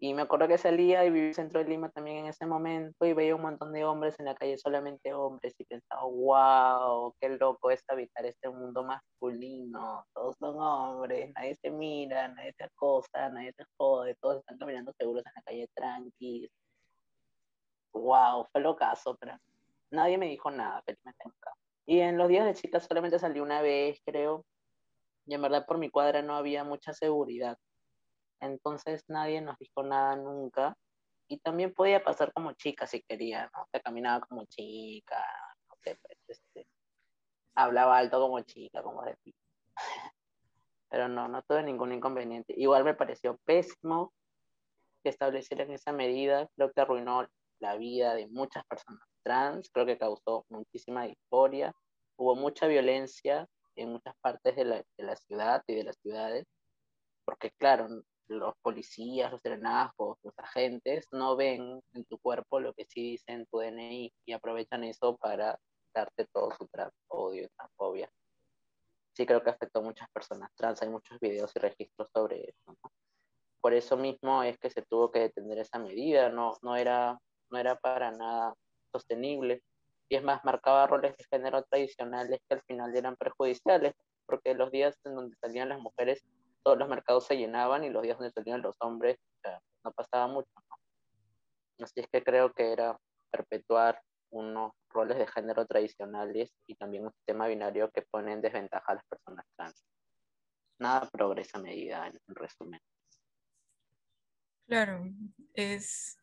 y 0.00 0.14
me 0.14 0.22
acuerdo 0.22 0.46
que 0.46 0.58
salía 0.58 1.04
y 1.04 1.10
vivía 1.10 1.28
en 1.28 1.34
centro 1.34 1.58
de 1.58 1.68
Lima 1.68 1.90
también 1.90 2.18
en 2.18 2.26
ese 2.26 2.46
momento 2.46 3.04
y 3.04 3.14
veía 3.14 3.34
un 3.34 3.42
montón 3.42 3.72
de 3.72 3.84
hombres 3.84 4.14
en 4.20 4.26
la 4.26 4.36
calle, 4.36 4.56
solamente 4.56 5.12
hombres, 5.12 5.54
y 5.58 5.64
pensaba, 5.64 6.04
wow, 6.04 7.12
qué 7.20 7.30
loco 7.30 7.70
es 7.72 7.82
habitar 7.88 8.24
este 8.24 8.48
mundo 8.48 8.84
masculino. 8.84 10.06
Todos 10.14 10.36
son 10.38 10.56
hombres, 10.60 11.32
nadie 11.34 11.56
se 11.56 11.70
mira, 11.70 12.28
nadie 12.28 12.52
se 12.56 12.64
acosa, 12.64 13.28
nadie 13.30 13.52
se 13.54 13.64
jode, 13.76 14.14
todos 14.20 14.38
están 14.38 14.58
caminando 14.58 14.92
seguros 14.96 15.24
en 15.26 15.32
la 15.34 15.42
calle 15.42 15.68
tranquilos. 15.74 16.52
Wow, 17.92 18.46
fue 18.52 18.60
lo 18.60 18.76
caso, 18.76 19.16
pero 19.18 19.36
nadie 19.90 20.16
me 20.16 20.26
dijo 20.26 20.48
nada, 20.52 20.80
felizmente 20.86 21.24
nunca. 21.24 21.52
Y 21.86 22.00
en 22.00 22.18
los 22.18 22.28
días 22.28 22.46
de 22.46 22.54
chicas 22.54 22.86
solamente 22.86 23.18
salí 23.18 23.40
una 23.40 23.62
vez, 23.62 24.00
creo, 24.04 24.44
y 25.26 25.34
en 25.34 25.42
verdad 25.42 25.66
por 25.66 25.78
mi 25.78 25.90
cuadra 25.90 26.22
no 26.22 26.36
había 26.36 26.62
mucha 26.62 26.92
seguridad 26.92 27.58
entonces 28.40 29.04
nadie 29.08 29.40
nos 29.40 29.58
dijo 29.58 29.82
nada 29.82 30.16
nunca. 30.16 30.76
Y 31.28 31.38
también 31.38 31.74
podía 31.74 32.02
pasar 32.02 32.32
como 32.32 32.52
chica 32.52 32.86
si 32.86 33.02
quería, 33.02 33.50
¿no? 33.54 33.66
Se 33.70 33.80
caminaba 33.80 34.26
como 34.26 34.44
chica, 34.46 35.22
no 35.68 35.76
sé, 35.82 35.98
pues, 36.02 36.18
este, 36.28 36.66
hablaba 37.54 37.98
alto 37.98 38.20
como 38.20 38.40
chica, 38.40 38.82
como 38.82 39.02
de 39.02 39.16
Pero 40.90 41.08
no, 41.08 41.28
no 41.28 41.42
tuve 41.42 41.62
ningún 41.62 41.92
inconveniente. 41.92 42.54
Igual 42.56 42.84
me 42.84 42.94
pareció 42.94 43.36
pésimo 43.44 44.12
que 45.02 45.10
establecieran 45.10 45.70
esa 45.70 45.92
medida. 45.92 46.48
Creo 46.56 46.72
que 46.72 46.80
arruinó 46.80 47.28
la 47.58 47.76
vida 47.76 48.14
de 48.14 48.26
muchas 48.28 48.64
personas 48.64 49.06
trans. 49.22 49.68
Creo 49.70 49.84
que 49.84 49.98
causó 49.98 50.46
muchísima 50.48 51.04
disforia. 51.04 51.74
Hubo 52.16 52.36
mucha 52.36 52.66
violencia 52.66 53.46
en 53.76 53.92
muchas 53.92 54.14
partes 54.22 54.56
de 54.56 54.64
la, 54.64 54.76
de 54.76 55.04
la 55.04 55.16
ciudad 55.16 55.62
y 55.66 55.74
de 55.74 55.84
las 55.84 55.96
ciudades. 55.98 56.46
Porque 57.26 57.50
claro, 57.58 57.88
los 58.28 58.54
policías, 58.62 59.32
los 59.32 59.40
serenazgos, 59.40 60.18
los 60.22 60.38
agentes 60.38 61.08
no 61.12 61.36
ven 61.36 61.80
en 61.94 62.04
tu 62.04 62.18
cuerpo 62.18 62.60
lo 62.60 62.74
que 62.74 62.84
sí 62.84 63.12
dice 63.12 63.32
en 63.32 63.46
tu 63.46 63.58
DNI 63.58 64.12
y 64.26 64.32
aprovechan 64.32 64.84
eso 64.84 65.16
para 65.16 65.58
darte 65.94 66.26
todo 66.26 66.50
su 66.52 66.68
odio 67.08 67.44
y 67.44 67.48
transfobia. 67.48 68.10
Sí 69.14 69.26
creo 69.26 69.42
que 69.42 69.50
afectó 69.50 69.80
a 69.80 69.82
muchas 69.82 70.08
personas 70.10 70.50
trans, 70.54 70.82
hay 70.82 70.88
muchos 70.88 71.18
videos 71.18 71.50
y 71.56 71.58
registros 71.58 72.08
sobre 72.12 72.50
eso. 72.50 72.76
Por 73.60 73.74
eso 73.74 73.96
mismo 73.96 74.42
es 74.42 74.58
que 74.58 74.70
se 74.70 74.82
tuvo 74.82 75.10
que 75.10 75.20
detener 75.20 75.58
esa 75.58 75.78
medida, 75.78 76.28
no, 76.28 76.56
no, 76.62 76.76
era, 76.76 77.18
no 77.50 77.58
era 77.58 77.76
para 77.76 78.12
nada 78.12 78.54
sostenible. 78.92 79.62
Y 80.08 80.16
es 80.16 80.22
más, 80.22 80.44
marcaba 80.44 80.86
roles 80.86 81.16
de 81.16 81.24
género 81.24 81.62
tradicionales 81.64 82.40
que 82.48 82.54
al 82.54 82.62
final 82.62 82.94
eran 82.94 83.16
perjudiciales, 83.16 83.94
porque 84.26 84.54
los 84.54 84.70
días 84.70 84.96
en 85.04 85.16
donde 85.16 85.36
salían 85.36 85.70
las 85.70 85.80
mujeres 85.80 86.24
todos 86.68 86.80
los 86.80 86.88
mercados 86.90 87.26
se 87.26 87.38
llenaban 87.38 87.82
y 87.82 87.88
los 87.88 88.02
días 88.02 88.18
donde 88.18 88.30
salían 88.30 88.60
los 88.60 88.76
hombres 88.80 89.16
no 89.82 89.90
pasaba 89.92 90.26
mucho. 90.26 90.50
Así 91.80 92.00
es 92.00 92.06
que 92.12 92.22
creo 92.22 92.52
que 92.52 92.72
era 92.72 93.00
perpetuar 93.30 94.02
unos 94.30 94.72
roles 94.90 95.16
de 95.16 95.26
género 95.28 95.64
tradicionales 95.64 96.52
y 96.66 96.74
también 96.74 97.06
un 97.06 97.12
sistema 97.12 97.48
binario 97.48 97.90
que 97.90 98.02
pone 98.02 98.34
en 98.34 98.42
desventaja 98.42 98.84
a 98.86 98.96
las 98.96 99.04
personas 99.06 99.46
trans. 99.56 99.82
Nada 100.78 101.08
progresa 101.10 101.56
a 101.56 101.62
medida, 101.62 102.06
en 102.06 102.34
resumen. 102.34 102.80
Claro, 104.66 105.06
es 105.54 106.18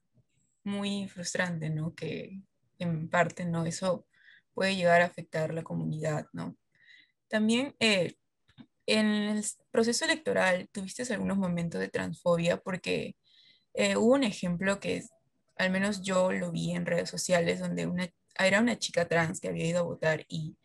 muy 0.64 1.08
frustrante, 1.08 1.72
¿no? 1.72 1.96
Que 1.96 2.40
en 2.78 3.10
parte, 3.10 3.46
¿no? 3.46 3.66
Eso 3.66 4.06
puede 4.54 4.76
llegar 4.76 5.02
a 5.02 5.06
afectar 5.06 5.56
la 5.56 5.64
comunidad, 5.64 6.28
¿no? 6.34 6.56
También 7.28 7.76
eh, 7.80 8.16
en 8.88 9.06
el 9.06 9.46
proceso 9.72 10.06
electoral 10.06 10.70
tuviste 10.72 11.04
algunos 11.14 11.38
momentos 11.38 11.82
de 11.82 11.90
transfobia 11.90 12.58
porque 12.58 13.16
eh, 13.74 13.98
hubo 13.98 14.14
un 14.14 14.24
ejemplo 14.24 14.80
que 14.80 15.04
al 15.58 15.72
menos 15.72 16.02
yo 16.02 16.32
lo 16.32 16.52
vi 16.52 16.72
en 16.72 16.86
redes 16.86 17.10
sociales 17.10 17.60
donde 17.60 18.12
era 18.38 18.60
una 18.60 18.78
chica 18.78 19.08
trans 19.08 19.40
que 19.40 19.48
había 19.48 19.66
ido 19.68 19.80
a 19.80 19.84
votar 19.84 20.26
y 20.28 20.58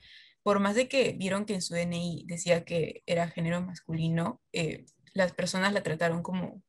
por 0.42 0.58
más 0.60 0.74
de 0.74 0.88
que 0.88 1.12
vieron 1.12 1.44
que 1.44 1.54
en 1.54 1.62
su 1.62 1.74
DNI 1.74 2.24
decía 2.26 2.64
que 2.64 3.02
era 3.06 3.28
género 3.28 3.60
masculino, 3.60 4.40
eh, 4.52 4.86
las 5.12 5.32
personas 5.32 5.72
la 5.72 5.82
trataron 5.82 6.22
como, 6.22 6.62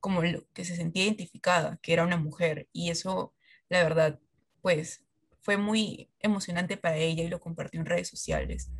como 0.00 0.22
lo 0.22 0.44
que 0.52 0.64
se 0.64 0.76
sentía 0.76 1.04
identificada, 1.04 1.78
que 1.82 1.92
era 1.92 2.04
una 2.04 2.16
mujer 2.16 2.68
y 2.72 2.90
eso, 2.90 3.34
la 3.68 3.82
verdad, 3.82 4.18
pues 4.60 5.04
fue 5.40 5.56
muy 5.56 6.10
emocionante 6.20 6.76
para 6.76 6.96
ella 6.96 7.22
y 7.22 7.28
lo 7.28 7.40
compartió 7.40 7.80
en 7.80 7.86
redes 7.86 8.08
sociales. 8.08 8.70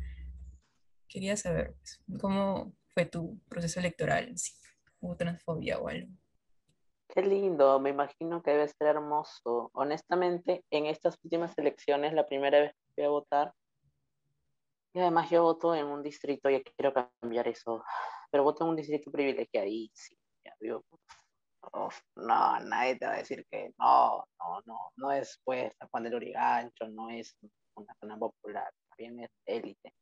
Quería 1.13 1.37
saber 1.37 1.75
pues, 1.75 2.01
cómo 2.19 2.73
fue 2.87 3.05
tu 3.05 3.39
proceso 3.47 3.79
electoral, 3.79 4.35
si 4.35 4.51
hubo 4.99 5.15
transfobia 5.15 5.77
o 5.77 5.87
algo. 5.87 6.11
Qué 7.07 7.21
lindo, 7.21 7.79
me 7.79 7.91
imagino 7.91 8.41
que 8.41 8.49
debe 8.49 8.67
ser 8.67 8.87
hermoso. 8.87 9.69
Honestamente, 9.75 10.65
en 10.71 10.87
estas 10.87 11.15
últimas 11.23 11.55
elecciones, 11.59 12.13
la 12.13 12.25
primera 12.25 12.59
vez 12.61 12.71
que 12.71 12.93
fui 12.95 13.03
a 13.03 13.09
votar, 13.09 13.53
y 14.95 15.01
además 15.01 15.29
yo 15.29 15.43
voto 15.43 15.75
en 15.75 15.85
un 15.85 16.01
distrito, 16.01 16.49
y 16.49 16.63
quiero 16.63 16.91
cambiar 16.91 17.47
eso, 17.47 17.83
pero 18.31 18.43
voto 18.43 18.63
en 18.63 18.71
un 18.71 18.75
distrito 18.75 19.11
privilegiadísimo. 19.11 20.19
Ya, 20.43 20.55
digo, 20.59 20.83
no, 22.15 22.59
nadie 22.61 22.95
te 22.95 23.05
va 23.05 23.13
a 23.13 23.17
decir 23.17 23.45
que 23.51 23.71
no, 23.77 24.25
no, 24.39 24.61
no, 24.65 24.79
no 24.95 25.11
es 25.11 25.39
pues 25.43 25.71
Juan 25.91 26.05
del 26.05 26.15
Urigancho, 26.15 26.87
no 26.87 27.11
es 27.11 27.37
una 27.75 27.93
zona 27.99 28.17
popular, 28.17 28.73
también 28.89 29.19
es 29.19 29.29
élite. 29.45 29.93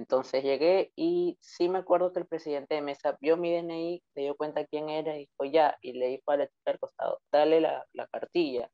Entonces 0.00 0.42
llegué 0.42 0.92
y 0.96 1.36
sí 1.42 1.68
me 1.68 1.78
acuerdo 1.78 2.10
que 2.10 2.20
el 2.20 2.26
presidente 2.26 2.74
de 2.74 2.80
mesa 2.80 3.18
vio 3.20 3.36
mi 3.36 3.54
DNI, 3.54 4.02
se 4.14 4.20
dio 4.22 4.34
cuenta 4.34 4.64
quién 4.64 4.88
era 4.88 5.14
y 5.14 5.26
dijo 5.26 5.44
ya, 5.44 5.76
y 5.82 5.92
le 5.92 6.08
dijo 6.08 6.30
a 6.30 6.38
la 6.38 6.46
chica 6.46 6.70
al 6.70 6.78
costado, 6.78 7.20
dale 7.30 7.60
la, 7.60 7.86
la 7.92 8.06
cartilla. 8.06 8.70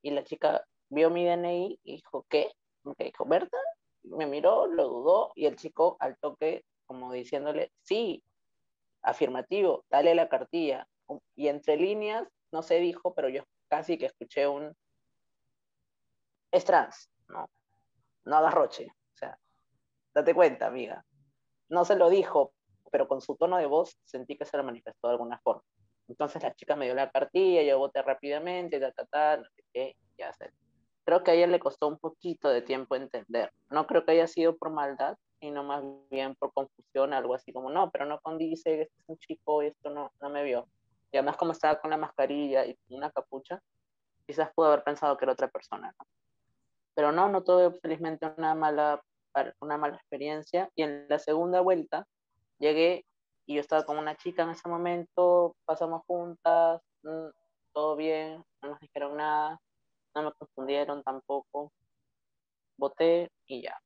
Y 0.00 0.10
la 0.10 0.24
chica 0.24 0.64
vio 0.88 1.10
mi 1.10 1.26
DNI 1.26 1.78
y 1.84 1.96
dijo, 1.96 2.24
¿qué? 2.30 2.50
Me 2.82 2.94
dijo, 2.98 3.26
¿verdad? 3.26 3.60
Me 4.04 4.24
miró, 4.24 4.66
lo 4.66 4.88
dudó 4.88 5.32
y 5.34 5.44
el 5.44 5.56
chico 5.56 5.98
al 6.00 6.16
toque, 6.16 6.64
como 6.86 7.12
diciéndole, 7.12 7.70
sí, 7.82 8.24
afirmativo, 9.02 9.84
dale 9.90 10.14
la 10.14 10.30
cartilla 10.30 10.88
y 11.36 11.48
entre 11.48 11.76
líneas, 11.76 12.26
no 12.52 12.62
se 12.62 12.78
dijo, 12.78 13.12
pero 13.12 13.28
yo 13.28 13.44
casi 13.68 13.98
que 13.98 14.06
escuché 14.06 14.48
un, 14.48 14.74
es 16.50 16.64
trans, 16.64 17.10
no, 17.28 17.50
no 18.24 18.36
hagas 18.36 18.54
roche, 18.54 18.86
o 18.86 19.16
sea, 19.18 19.38
date 20.18 20.34
cuenta, 20.34 20.66
amiga. 20.66 21.04
No 21.68 21.84
se 21.84 21.96
lo 21.96 22.10
dijo, 22.10 22.52
pero 22.90 23.08
con 23.08 23.20
su 23.20 23.36
tono 23.36 23.56
de 23.58 23.66
voz 23.66 23.98
sentí 24.04 24.36
que 24.36 24.44
se 24.44 24.56
lo 24.56 24.64
manifestó 24.64 25.08
de 25.08 25.12
alguna 25.12 25.38
forma. 25.38 25.62
Entonces 26.08 26.42
la 26.42 26.54
chica 26.54 26.74
me 26.74 26.86
dio 26.86 26.94
la 26.94 27.10
cartilla, 27.10 27.62
yo 27.62 27.78
voté 27.78 28.02
rápidamente, 28.02 28.80
ta, 28.80 28.92
ta, 28.92 29.04
ta, 29.06 29.36
no 29.36 29.44
sé 29.44 29.64
qué, 29.72 29.96
ya 30.16 30.32
sé. 30.32 30.50
Creo 31.04 31.22
que 31.22 31.30
a 31.30 31.34
ella 31.34 31.46
le 31.46 31.60
costó 31.60 31.88
un 31.88 31.98
poquito 31.98 32.48
de 32.48 32.62
tiempo 32.62 32.96
entender. 32.96 33.52
No 33.70 33.86
creo 33.86 34.04
que 34.04 34.12
haya 34.12 34.26
sido 34.26 34.56
por 34.56 34.70
maldad, 34.70 35.16
sino 35.40 35.62
más 35.62 35.82
bien 36.10 36.34
por 36.34 36.52
confusión, 36.52 37.12
algo 37.12 37.34
así 37.34 37.52
como, 37.52 37.70
no, 37.70 37.90
pero 37.90 38.06
no 38.06 38.20
condice, 38.20 38.82
este 38.82 38.94
es 38.98 39.08
un 39.08 39.18
chico 39.18 39.62
y 39.62 39.66
esto 39.68 39.90
no, 39.90 40.10
no 40.20 40.30
me 40.30 40.42
vio. 40.42 40.68
Y 41.12 41.16
además 41.16 41.36
como 41.36 41.52
estaba 41.52 41.80
con 41.80 41.90
la 41.90 41.96
mascarilla 41.96 42.66
y 42.66 42.76
una 42.88 43.10
capucha, 43.10 43.60
quizás 44.26 44.50
pudo 44.54 44.66
haber 44.66 44.84
pensado 44.84 45.16
que 45.16 45.24
era 45.24 45.32
otra 45.32 45.48
persona. 45.48 45.94
Pero 46.94 47.12
no, 47.12 47.28
no 47.28 47.42
tuve 47.42 47.70
felizmente 47.80 48.26
una 48.36 48.54
mala, 48.54 49.02
una 49.60 49.76
mala 49.76 49.96
experiencia. 49.96 50.70
Y 50.74 50.82
en 50.82 51.06
la 51.08 51.18
segunda 51.18 51.60
vuelta 51.60 52.06
llegué 52.58 53.04
y 53.46 53.54
yo 53.54 53.60
estaba 53.60 53.84
con 53.84 53.98
una 53.98 54.16
chica 54.16 54.42
en 54.42 54.50
ese 54.50 54.68
momento, 54.68 55.56
pasamos 55.64 56.02
juntas, 56.06 56.82
mm, 57.02 57.28
todo 57.72 57.96
bien, 57.96 58.44
no 58.62 58.70
nos 58.70 58.80
dijeron 58.80 59.16
nada, 59.16 59.58
no 60.14 60.22
me 60.22 60.32
confundieron 60.32 61.02
tampoco. 61.02 61.72
Voté 62.76 63.30
y 63.46 63.62
ya. 63.62 63.80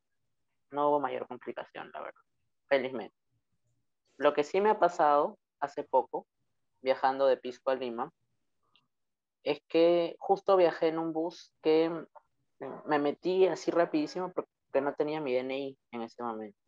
No 0.71 0.89
hubo 0.89 1.01
mayor 1.01 1.27
complicación, 1.27 1.91
la 1.93 2.01
verdad. 2.01 2.21
Felizmente. 2.69 3.15
Lo 4.17 4.35
que 4.35 4.45
sí 4.45 4.61
me 4.61 4.71
ha 4.71 4.79
pasado 4.79 5.39
hace 5.61 5.85
poco 5.85 6.27
viajando 6.83 7.27
de 7.27 7.37
Pisco 7.37 7.71
a 7.71 7.77
Lima, 7.77 8.13
es 9.45 9.61
que 9.69 10.17
justo 10.19 10.57
viajé 10.57 10.89
en 10.89 10.99
un 10.99 11.13
bus 11.13 11.53
que 11.63 11.91
me 12.87 12.99
metí 12.99 13.47
así 13.47 13.71
rapidísimo 13.71 14.33
porque 14.33 14.51
no 14.81 14.95
tenía 14.95 15.21
mi 15.21 15.35
DNI 15.35 15.77
en 15.93 16.03
ese 16.03 16.23
momento. 16.23 16.59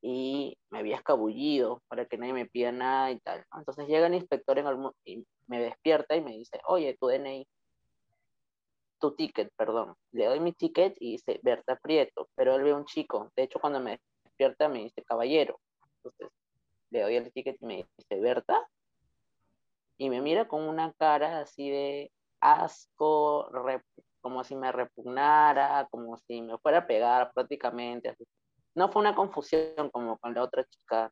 Y 0.00 0.56
me 0.70 0.78
había 0.78 0.96
escabullido 0.96 1.82
para 1.88 2.06
que 2.06 2.18
nadie 2.18 2.32
me 2.32 2.46
pida 2.46 2.72
nada 2.72 3.10
y 3.10 3.18
tal. 3.20 3.44
Entonces 3.56 3.86
llega 3.88 4.06
el 4.06 4.14
inspector 4.14 4.58
en 4.58 4.66
el, 4.66 4.76
y 5.04 5.24
me 5.46 5.60
despierta 5.60 6.16
y 6.16 6.20
me 6.20 6.32
dice, 6.32 6.60
oye, 6.66 6.96
tu 6.98 7.08
DNI, 7.08 7.46
tu 9.00 9.14
ticket, 9.14 9.52
perdón. 9.56 9.94
Le 10.12 10.26
doy 10.26 10.40
mi 10.40 10.52
ticket 10.52 10.96
y 11.00 11.12
dice 11.12 11.40
Berta 11.42 11.76
Prieto, 11.76 12.28
pero 12.34 12.54
él 12.54 12.62
ve 12.62 12.74
un 12.74 12.84
chico. 12.84 13.30
De 13.36 13.44
hecho, 13.44 13.58
cuando 13.60 13.80
me 13.80 14.00
despierta 14.24 14.68
me 14.68 14.80
dice 14.80 15.02
caballero. 15.02 15.60
Entonces 15.96 16.28
le 16.90 17.02
doy 17.02 17.16
el 17.16 17.32
ticket 17.32 17.56
y 17.60 17.66
me 17.66 17.86
dice 17.96 18.20
Berta 18.20 18.68
y 19.98 20.10
me 20.10 20.22
mira 20.22 20.46
con 20.46 20.62
una 20.62 20.92
cara 20.92 21.40
así 21.40 21.68
de 21.70 22.12
asco, 22.40 23.50
como 24.28 24.44
si 24.44 24.54
me 24.54 24.70
repugnara, 24.70 25.88
como 25.90 26.18
si 26.18 26.42
me 26.42 26.58
fuera 26.58 26.80
a 26.80 26.86
pegar 26.86 27.32
prácticamente. 27.32 28.14
No 28.74 28.90
fue 28.90 29.00
una 29.00 29.14
confusión 29.14 29.88
como 29.90 30.18
con 30.18 30.34
la 30.34 30.42
otra 30.42 30.64
chica, 30.64 31.10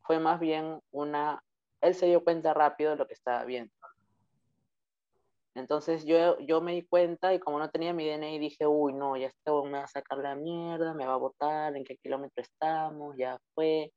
fue 0.00 0.18
más 0.18 0.40
bien 0.40 0.80
una, 0.90 1.44
él 1.82 1.94
se 1.94 2.06
dio 2.06 2.24
cuenta 2.24 2.54
rápido 2.54 2.92
de 2.92 2.96
lo 2.96 3.06
que 3.06 3.12
estaba 3.12 3.44
viendo. 3.44 3.70
Entonces 5.54 6.06
yo, 6.06 6.38
yo 6.38 6.62
me 6.62 6.72
di 6.72 6.86
cuenta 6.86 7.34
y 7.34 7.38
como 7.38 7.58
no 7.58 7.68
tenía 7.68 7.92
mi 7.92 8.08
DNI 8.08 8.38
dije, 8.38 8.66
uy, 8.66 8.94
no, 8.94 9.14
ya 9.18 9.26
este 9.26 9.50
me 9.64 9.72
va 9.72 9.84
a 9.84 9.88
sacar 9.88 10.16
la 10.16 10.34
mierda, 10.34 10.94
me 10.94 11.06
va 11.06 11.14
a 11.14 11.18
votar, 11.18 11.76
en 11.76 11.84
qué 11.84 11.98
kilómetro 11.98 12.42
estamos, 12.42 13.14
ya 13.18 13.38
fue. 13.54 13.92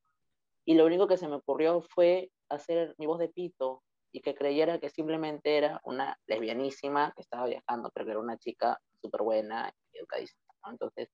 Y 0.65 0.73
lo 0.75 0.85
único 0.85 1.07
que 1.07 1.15
se 1.15 1.29
me 1.29 1.35
ocurrió 1.35 1.81
fue 1.81 2.29
hacer 2.49 2.95
mi 2.97 3.05
voz 3.05 3.19
de 3.19 3.29
pito, 3.29 3.81
y 4.11 4.21
que 4.21 4.35
creyera 4.35 4.79
que 4.79 4.89
simplemente 4.89 5.57
era 5.57 5.81
una 5.83 6.17
lesbianísima 6.27 7.13
que 7.15 7.21
estaba 7.21 7.47
viajando, 7.47 7.89
pero 7.93 8.05
que 8.05 8.11
era 8.11 8.19
una 8.19 8.37
chica 8.37 8.79
súper 9.01 9.21
buena 9.21 9.73
y 9.93 9.97
educadísima. 9.97 10.41
Entonces, 10.69 11.09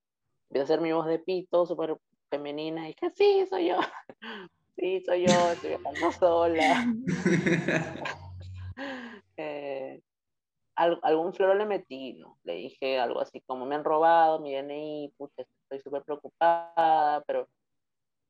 empecé 0.50 0.62
a 0.62 0.64
hacer 0.64 0.82
mi 0.82 0.92
voz 0.92 1.08
de 1.08 1.20
pito, 1.20 1.66
súper 1.66 1.98
femenina, 2.30 2.86
y 2.86 2.94
dije, 2.94 3.12
sí, 3.16 3.46
soy 3.50 3.68
yo, 3.68 3.80
sí, 4.78 5.02
soy 5.06 5.24
yo, 5.24 5.52
estoy 5.52 5.70
viajando 5.70 6.12
sola. 6.12 6.86
eh, 9.38 10.02
algún 10.76 11.34
floro 11.34 11.56
le 11.56 11.66
metí, 11.66 12.14
¿no? 12.14 12.38
Le 12.44 12.54
dije 12.54 13.00
algo 13.00 13.20
así 13.20 13.42
como, 13.42 13.66
me 13.66 13.76
han 13.76 13.84
robado 13.84 14.40
mi 14.40 14.54
DNI, 14.54 15.14
pucha, 15.18 15.44
estoy 15.64 15.80
súper 15.80 16.04
preocupada, 16.04 17.24
pero 17.26 17.48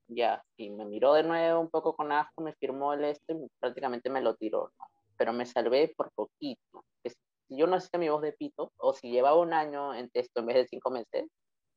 ya, 0.07 0.43
y 0.55 0.69
me 0.69 0.85
miró 0.85 1.13
de 1.13 1.23
nuevo 1.23 1.59
un 1.59 1.69
poco 1.69 1.95
con 1.95 2.11
asco, 2.11 2.41
me 2.41 2.53
firmó 2.53 2.93
el 2.93 3.03
este 3.05 3.33
y 3.33 3.47
prácticamente 3.59 4.09
me 4.09 4.21
lo 4.21 4.35
tiró, 4.35 4.71
¿no? 4.77 4.85
Pero 5.17 5.33
me 5.33 5.45
salvé 5.45 5.93
por 5.95 6.11
poquito. 6.11 6.85
si 7.03 7.57
yo 7.57 7.67
no 7.67 7.75
hacía 7.75 7.99
mi 7.99 8.09
voz 8.09 8.21
de 8.21 8.33
pito, 8.33 8.71
o 8.77 8.93
si 8.93 9.09
llevaba 9.09 9.39
un 9.39 9.53
año 9.53 9.93
en 9.93 10.09
texto 10.09 10.39
en 10.39 10.47
vez 10.47 10.55
de 10.57 10.67
cinco 10.67 10.91
meses, 10.91 11.25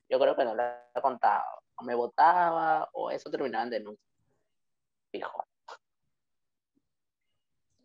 yo 0.08 0.18
creo 0.18 0.36
que 0.36 0.44
no 0.44 0.54
lo 0.54 0.62
he 0.62 1.00
contado. 1.00 1.44
O 1.76 1.84
me 1.84 1.94
votaba, 1.94 2.88
o 2.92 3.10
eso 3.10 3.30
terminaba 3.30 3.64
en 3.64 3.70
denuncia. 3.70 4.04
Fijo. 5.12 5.44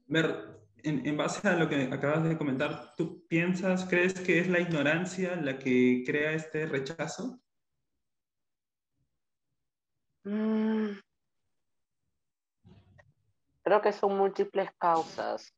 Ver, 0.08 0.60
en, 0.84 1.06
en, 1.08 1.18
base 1.18 1.48
a 1.48 1.56
lo 1.56 1.68
que 1.68 1.90
acabas 1.92 2.24
de 2.24 2.38
comentar, 2.38 2.94
¿tú 2.96 3.26
piensas, 3.28 3.86
crees 3.86 4.20
que 4.20 4.40
es 4.40 4.48
la 4.48 4.60
ignorancia 4.60 5.36
la 5.36 5.58
que 5.58 6.04
crea 6.06 6.34
este 6.34 6.66
rechazo? 6.68 7.40
Mm. 10.26 11.00
Creo 13.64 13.82
que 13.82 13.94
son 13.94 14.18
múltiples 14.18 14.70
causas. 14.78 15.54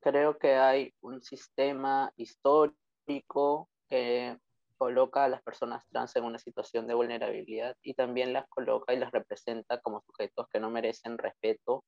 Creo 0.00 0.38
que 0.38 0.54
hay 0.54 0.94
un 1.00 1.22
sistema 1.22 2.12
histórico 2.16 3.68
que 3.88 4.38
coloca 4.76 5.24
a 5.24 5.28
las 5.28 5.42
personas 5.42 5.84
trans 5.88 6.14
en 6.16 6.24
una 6.24 6.38
situación 6.38 6.86
de 6.86 6.94
vulnerabilidad 6.94 7.74
y 7.82 7.94
también 7.94 8.32
las 8.32 8.46
coloca 8.48 8.92
y 8.92 8.98
las 8.98 9.10
representa 9.12 9.80
como 9.80 10.02
sujetos 10.02 10.46
que 10.52 10.60
no 10.60 10.70
merecen 10.70 11.18
respeto 11.18 11.84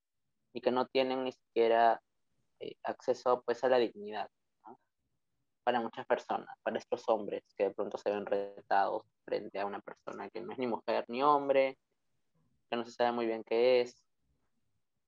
y 0.53 0.61
que 0.61 0.73
no 0.73 0.87
tienen 0.87 1.25
ni 1.25 1.33
siquiera 1.33 2.03
eh, 2.59 2.75
acceso 2.83 3.43
pues, 3.45 3.63
a 3.65 3.69
la 3.69 3.79
dignidad. 3.79 4.29
Para 5.65 5.81
muchas 5.81 6.07
personas, 6.07 6.49
para 6.63 6.79
estos 6.79 7.09
hombres 7.09 7.43
que 7.57 7.65
de 7.65 7.71
pronto 7.71 7.99
se 7.99 8.11
ven 8.11 8.27
retados 8.27 9.03
frente 9.25 9.61
a 9.61 9.67
una 9.67 9.81
persona 9.81 10.29
que 10.31 10.41
no 10.41 10.53
es 10.53 10.59
ni 10.59 10.67
mujer 10.67 11.05
ni 11.09 11.23
hombre, 11.23 11.79
que 12.71 12.77
no 12.77 12.85
se 12.85 12.93
sabe 12.93 13.13
muy 13.13 13.27
bien 13.27 13.45
qué 13.45 13.83
es. 13.83 14.03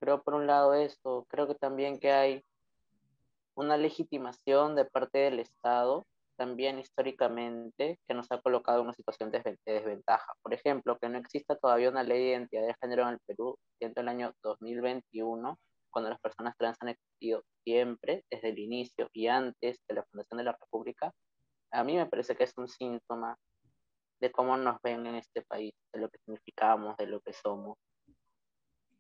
Creo 0.00 0.22
por 0.22 0.34
un 0.34 0.46
lado 0.46 0.74
esto, 0.74 1.26
creo 1.28 1.46
que 1.46 1.54
también 1.54 1.98
que 1.98 2.12
hay 2.12 2.44
una 3.54 3.76
legitimación 3.76 4.74
de 4.74 4.84
parte 4.84 5.18
del 5.18 5.40
Estado, 5.40 6.06
también 6.36 6.78
históricamente, 6.78 8.00
que 8.08 8.14
nos 8.14 8.30
ha 8.32 8.40
colocado 8.40 8.80
en 8.80 8.86
una 8.86 8.94
situación 8.94 9.30
de 9.30 9.58
desventaja. 9.64 10.32
Por 10.42 10.54
ejemplo, 10.54 10.98
que 10.98 11.08
no 11.08 11.18
exista 11.18 11.56
todavía 11.56 11.90
una 11.90 12.02
ley 12.02 12.18
de 12.18 12.30
identidad 12.30 12.66
de 12.66 12.74
género 12.80 13.02
en 13.02 13.08
el 13.10 13.20
Perú, 13.26 13.58
siendo 13.78 14.00
el 14.00 14.08
año 14.08 14.32
2021, 14.42 15.58
cuando 15.92 16.11
las 16.11 16.20
personas 16.20 16.57
trans 16.57 16.76
han 16.81 16.88
existido 16.88 17.44
siempre, 17.62 18.24
desde 18.31 18.48
el 18.48 18.59
inicio 18.59 19.09
y 19.12 19.28
antes 19.28 19.78
de 19.88 19.94
la 19.94 20.05
fundación 20.05 20.38
de 20.38 20.44
la 20.44 20.59
República, 20.59 21.12
a 21.70 21.85
mí 21.85 21.96
me 21.96 22.07
parece 22.07 22.35
que 22.35 22.44
es 22.44 22.52
un 22.57 22.68
síntoma 22.68 23.38
de 24.20 24.33
cómo 24.33 24.57
nos 24.57 24.81
ven 24.83 25.07
en 25.07 25.16
este 25.16 25.42
país, 25.42 25.74
de 25.92 26.00
lo 26.00 26.09
que 26.09 26.18
significamos, 26.18 26.96
de 26.96 27.07
lo 27.07 27.20
que 27.20 27.33
somos. 27.33 27.76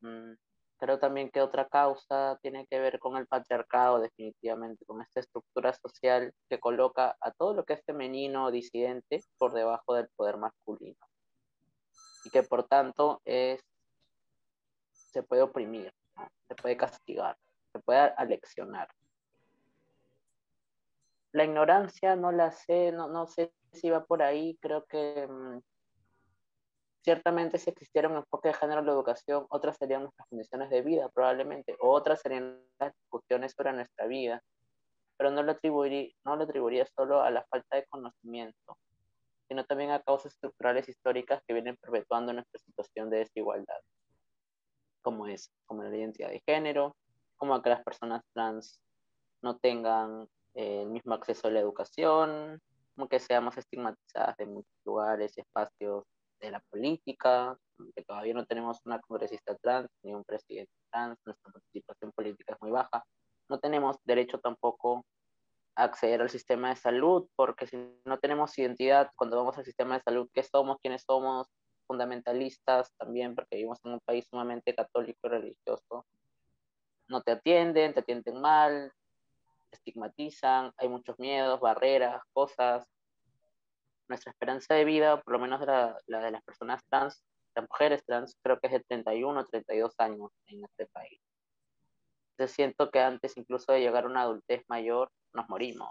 Mm, 0.00 0.32
creo 0.78 0.98
también 0.98 1.30
que 1.30 1.40
otra 1.40 1.68
causa 1.68 2.38
tiene 2.42 2.66
que 2.66 2.80
ver 2.80 2.98
con 2.98 3.16
el 3.16 3.26
patriarcado, 3.26 4.00
definitivamente, 4.00 4.84
con 4.84 5.00
esta 5.00 5.20
estructura 5.20 5.72
social 5.74 6.34
que 6.48 6.58
coloca 6.58 7.16
a 7.20 7.30
todo 7.32 7.54
lo 7.54 7.64
que 7.64 7.74
es 7.74 7.84
femenino 7.84 8.46
o 8.46 8.50
disidente 8.50 9.22
por 9.38 9.52
debajo 9.52 9.94
del 9.94 10.08
poder 10.16 10.38
masculino. 10.38 10.98
Y 12.24 12.30
que 12.30 12.42
por 12.42 12.66
tanto 12.66 13.20
es, 13.24 13.62
se 14.92 15.22
puede 15.22 15.42
oprimir 15.42 15.92
se 16.48 16.54
puede 16.54 16.76
castigar, 16.76 17.36
se 17.72 17.78
puede 17.80 18.00
aleccionar. 18.16 18.88
La 21.32 21.44
ignorancia 21.44 22.14
no 22.14 22.30
la 22.30 22.50
sé, 22.50 22.92
no, 22.92 23.08
no 23.08 23.26
sé 23.26 23.52
si 23.72 23.88
va 23.88 24.04
por 24.04 24.22
ahí, 24.22 24.58
creo 24.60 24.84
que 24.84 25.26
mm, 25.26 25.60
ciertamente 27.02 27.58
si 27.58 27.70
existiera 27.70 28.08
un 28.08 28.16
enfoque 28.16 28.48
de 28.48 28.54
género 28.54 28.80
en 28.80 28.86
la 28.86 28.92
educación, 28.92 29.46
otras 29.48 29.76
serían 29.78 30.02
nuestras 30.02 30.28
condiciones 30.28 30.68
de 30.68 30.82
vida 30.82 31.08
probablemente, 31.08 31.76
o 31.80 31.90
otras 31.90 32.20
serían 32.20 32.62
las 32.78 32.92
discusiones 32.94 33.54
sobre 33.56 33.72
nuestra 33.72 34.06
vida, 34.06 34.42
pero 35.16 35.30
no 35.30 35.42
lo, 35.42 35.52
atribuiría, 35.52 36.12
no 36.24 36.36
lo 36.36 36.44
atribuiría 36.44 36.86
solo 36.94 37.22
a 37.22 37.30
la 37.30 37.44
falta 37.44 37.76
de 37.76 37.86
conocimiento, 37.86 38.76
sino 39.48 39.64
también 39.64 39.90
a 39.90 40.02
causas 40.02 40.32
estructurales 40.32 40.86
históricas 40.88 41.42
que 41.46 41.54
vienen 41.54 41.78
perpetuando 41.78 42.34
nuestra 42.34 42.60
situación 42.60 43.08
de 43.08 43.18
desigualdad 43.18 43.80
como 45.02 45.26
es, 45.26 45.50
como 45.66 45.82
la 45.82 45.96
identidad 45.96 46.30
de 46.30 46.42
género, 46.46 46.96
como 47.36 47.60
que 47.60 47.70
las 47.70 47.82
personas 47.82 48.22
trans 48.32 48.80
no 49.42 49.58
tengan 49.58 50.28
eh, 50.54 50.82
el 50.82 50.90
mismo 50.90 51.14
acceso 51.14 51.48
a 51.48 51.50
la 51.50 51.60
educación, 51.60 52.60
como 52.94 53.08
que 53.08 53.18
seamos 53.18 53.56
estigmatizadas 53.56 54.36
de 54.36 54.46
muchos 54.46 54.72
lugares 54.84 55.36
espacios 55.36 56.04
de 56.40 56.50
la 56.50 56.60
política, 56.70 57.56
que 57.96 58.04
todavía 58.04 58.34
no 58.34 58.46
tenemos 58.46 58.78
una 58.84 59.00
congresista 59.00 59.56
trans 59.56 59.88
ni 60.02 60.14
un 60.14 60.24
presidente 60.24 60.72
trans, 60.90 61.18
nuestra 61.24 61.52
participación 61.52 62.12
política 62.12 62.54
es 62.54 62.60
muy 62.60 62.70
baja. 62.70 63.04
No 63.48 63.58
tenemos 63.58 63.96
derecho 64.04 64.38
tampoco 64.38 65.04
a 65.74 65.84
acceder 65.84 66.20
al 66.20 66.30
sistema 66.30 66.68
de 66.68 66.76
salud, 66.76 67.28
porque 67.36 67.66
si 67.66 67.76
no 68.04 68.18
tenemos 68.18 68.56
identidad 68.58 69.10
cuando 69.16 69.36
vamos 69.36 69.56
al 69.58 69.64
sistema 69.64 69.96
de 69.96 70.02
salud, 70.02 70.28
¿qué 70.32 70.42
somos? 70.42 70.78
¿Quiénes 70.80 71.02
somos? 71.02 71.48
Fundamentalistas 71.92 72.90
también, 72.96 73.34
porque 73.34 73.56
vivimos 73.56 73.78
en 73.84 73.92
un 73.92 74.00
país 74.00 74.26
sumamente 74.30 74.74
católico 74.74 75.26
y 75.26 75.28
religioso, 75.28 76.06
no 77.06 77.20
te 77.20 77.32
atienden, 77.32 77.92
te 77.92 78.00
atienden 78.00 78.40
mal, 78.40 78.90
estigmatizan, 79.70 80.72
hay 80.78 80.88
muchos 80.88 81.18
miedos, 81.18 81.60
barreras, 81.60 82.22
cosas. 82.32 82.88
Nuestra 84.08 84.30
esperanza 84.32 84.74
de 84.74 84.86
vida, 84.86 85.20
por 85.20 85.34
lo 85.34 85.38
menos 85.38 85.60
la, 85.66 85.98
de 86.06 86.30
las 86.30 86.42
personas 86.44 86.82
trans, 86.88 87.22
las 87.54 87.68
mujeres 87.68 88.02
trans, 88.06 88.34
creo 88.42 88.58
que 88.58 88.68
es 88.68 88.72
de 88.72 88.80
31 88.80 89.40
o 89.40 89.44
32 89.44 89.94
años 89.98 90.30
en 90.46 90.64
este 90.64 90.86
país. 90.86 91.20
Yo 92.38 92.48
siento 92.48 92.90
que 92.90 93.00
antes 93.00 93.36
incluso 93.36 93.72
de 93.72 93.80
llegar 93.80 94.04
a 94.04 94.08
una 94.08 94.22
adultez 94.22 94.64
mayor, 94.68 95.10
nos 95.34 95.46
morimos, 95.50 95.90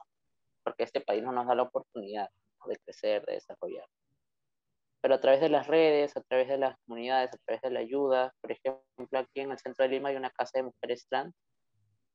porque 0.64 0.84
este 0.84 1.02
país 1.02 1.22
no 1.22 1.32
nos 1.32 1.46
da 1.46 1.54
la 1.54 1.64
oportunidad 1.64 2.28
de 2.66 2.78
crecer, 2.78 3.24
de 3.28 3.34
desarrollar 3.34 3.86
pero 5.02 5.16
a 5.16 5.20
través 5.20 5.42
de 5.42 5.50
las 5.50 5.68
redes, 5.68 6.16
a 6.16 6.22
través 6.22 6.48
de 6.48 6.58
las 6.58 6.76
comunidades, 6.86 7.32
a 7.34 7.38
través 7.46 7.62
de 7.62 7.72
la 7.72 7.80
ayuda. 7.80 8.34
Por 8.40 8.52
ejemplo, 8.52 9.20
aquí 9.20 9.42
en 9.42 9.52
el 9.52 9.58
centro 9.58 9.84
de 9.84 9.90
Lima 9.90 10.10
hay 10.10 10.16
una 10.16 10.30
casa 10.30 10.60
de 10.60 10.64
mujeres 10.64 11.08
trans. 11.10 11.34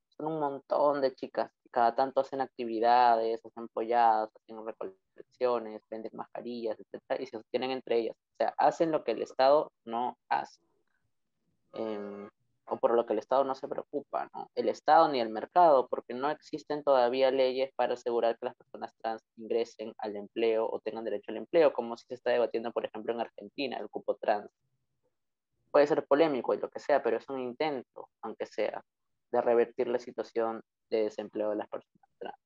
Son 0.09 0.27
un 0.27 0.39
montón 0.39 1.01
de 1.01 1.13
chicas. 1.13 1.51
Cada 1.69 1.93
tanto 1.95 2.21
hacen 2.21 2.41
actividades, 2.41 3.45
hacen 3.45 3.67
polladas, 3.67 4.29
hacen 4.35 4.65
recolecciones, 4.65 5.81
venden 5.89 6.11
mascarillas, 6.13 6.77
etc. 6.79 7.21
Y 7.21 7.25
se 7.27 7.37
sostienen 7.37 7.71
entre 7.71 7.99
ellas. 7.99 8.15
O 8.15 8.35
sea, 8.37 8.53
hacen 8.57 8.91
lo 8.91 9.03
que 9.03 9.11
el 9.11 9.21
Estado 9.21 9.71
no 9.85 10.17
hace. 10.29 10.59
Eh, 11.73 12.29
o 12.67 12.77
por 12.77 12.93
lo 12.93 13.05
que 13.05 13.13
el 13.13 13.19
Estado 13.19 13.43
no 13.43 13.55
se 13.55 13.67
preocupa. 13.67 14.29
El 14.55 14.69
Estado 14.69 15.07
ni 15.07 15.21
el 15.21 15.29
mercado, 15.29 15.87
porque 15.87 16.13
no 16.13 16.29
existen 16.29 16.83
todavía 16.83 17.31
leyes 17.31 17.71
para 17.75 17.93
asegurar 17.93 18.37
que 18.37 18.47
las 18.47 18.55
personas 18.55 18.93
trans 18.97 19.23
ingresen 19.37 19.93
al 19.97 20.15
empleo 20.15 20.67
o 20.69 20.79
tengan 20.81 21.05
derecho 21.05 21.31
al 21.31 21.37
empleo, 21.37 21.71
como 21.71 21.95
si 21.95 22.05
se 22.07 22.15
está 22.15 22.31
debatiendo, 22.31 22.71
por 22.71 22.85
ejemplo, 22.85 23.13
en 23.13 23.21
Argentina, 23.21 23.77
el 23.77 23.89
cupo 23.89 24.15
trans. 24.15 24.51
Puede 25.71 25.87
ser 25.87 26.05
polémico 26.05 26.53
y 26.53 26.57
lo 26.57 26.69
que 26.69 26.79
sea, 26.79 27.01
pero 27.01 27.17
es 27.17 27.29
un 27.29 27.39
intento, 27.39 28.09
aunque 28.21 28.45
sea, 28.45 28.83
de 29.31 29.41
revertir 29.41 29.87
la 29.87 29.99
situación 29.99 30.61
de 30.89 31.03
desempleo 31.03 31.49
de 31.51 31.57
las 31.57 31.69
personas 31.69 32.09
trans. 32.19 32.37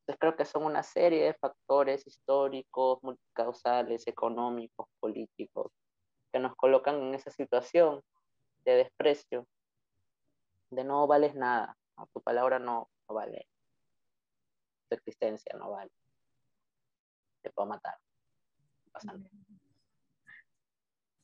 Entonces 0.00 0.18
creo 0.18 0.36
que 0.36 0.44
son 0.44 0.64
una 0.64 0.82
serie 0.82 1.22
de 1.24 1.34
factores 1.34 2.06
históricos, 2.06 2.98
multicausales, 3.02 4.06
económicos, 4.06 4.88
políticos, 4.98 5.70
que 6.32 6.40
nos 6.40 6.56
colocan 6.56 6.96
en 6.96 7.14
esa 7.14 7.30
situación 7.30 8.02
de 8.64 8.76
desprecio, 8.76 9.46
de 10.70 10.84
no 10.84 11.06
vales 11.06 11.34
nada, 11.34 11.76
tu 12.12 12.20
palabra 12.20 12.58
no, 12.58 12.90
vale, 13.08 13.48
tu 14.88 14.96
existencia 14.96 15.54
no 15.58 15.70
vale, 15.70 15.90
te 17.42 17.50
puedo 17.50 17.68
matar. 17.68 17.98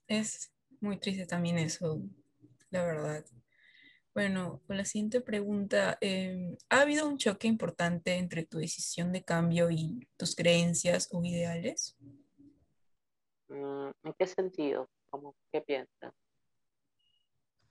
Es 0.06 0.52
muy 0.80 0.98
triste 0.98 1.26
también 1.26 1.58
eso, 1.58 2.00
la 2.70 2.84
verdad. 2.84 3.24
Bueno, 4.14 4.62
con 4.68 4.76
la 4.76 4.84
siguiente 4.84 5.20
pregunta, 5.20 5.98
em, 6.00 6.56
¿ha 6.70 6.82
habido 6.82 7.08
un 7.08 7.18
choque 7.18 7.48
importante 7.48 8.14
entre 8.14 8.44
tu 8.44 8.58
decisión 8.58 9.12
de 9.12 9.24
cambio 9.24 9.70
y 9.70 10.06
tus 10.16 10.36
creencias 10.36 11.08
o 11.10 11.24
ideales? 11.24 11.96
Mm, 13.48 13.90
¿En 14.04 14.14
qué 14.16 14.26
sentido? 14.26 14.88
¿Cómo, 15.10 15.34
¿Qué 15.50 15.60
piensas? 15.62 16.14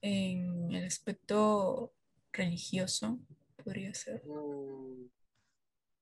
En 0.03 0.69
el 0.73 0.85
aspecto 0.85 1.93
religioso, 2.33 3.19
podría 3.63 3.93
ser. 3.93 4.21
Mm, 4.25 5.09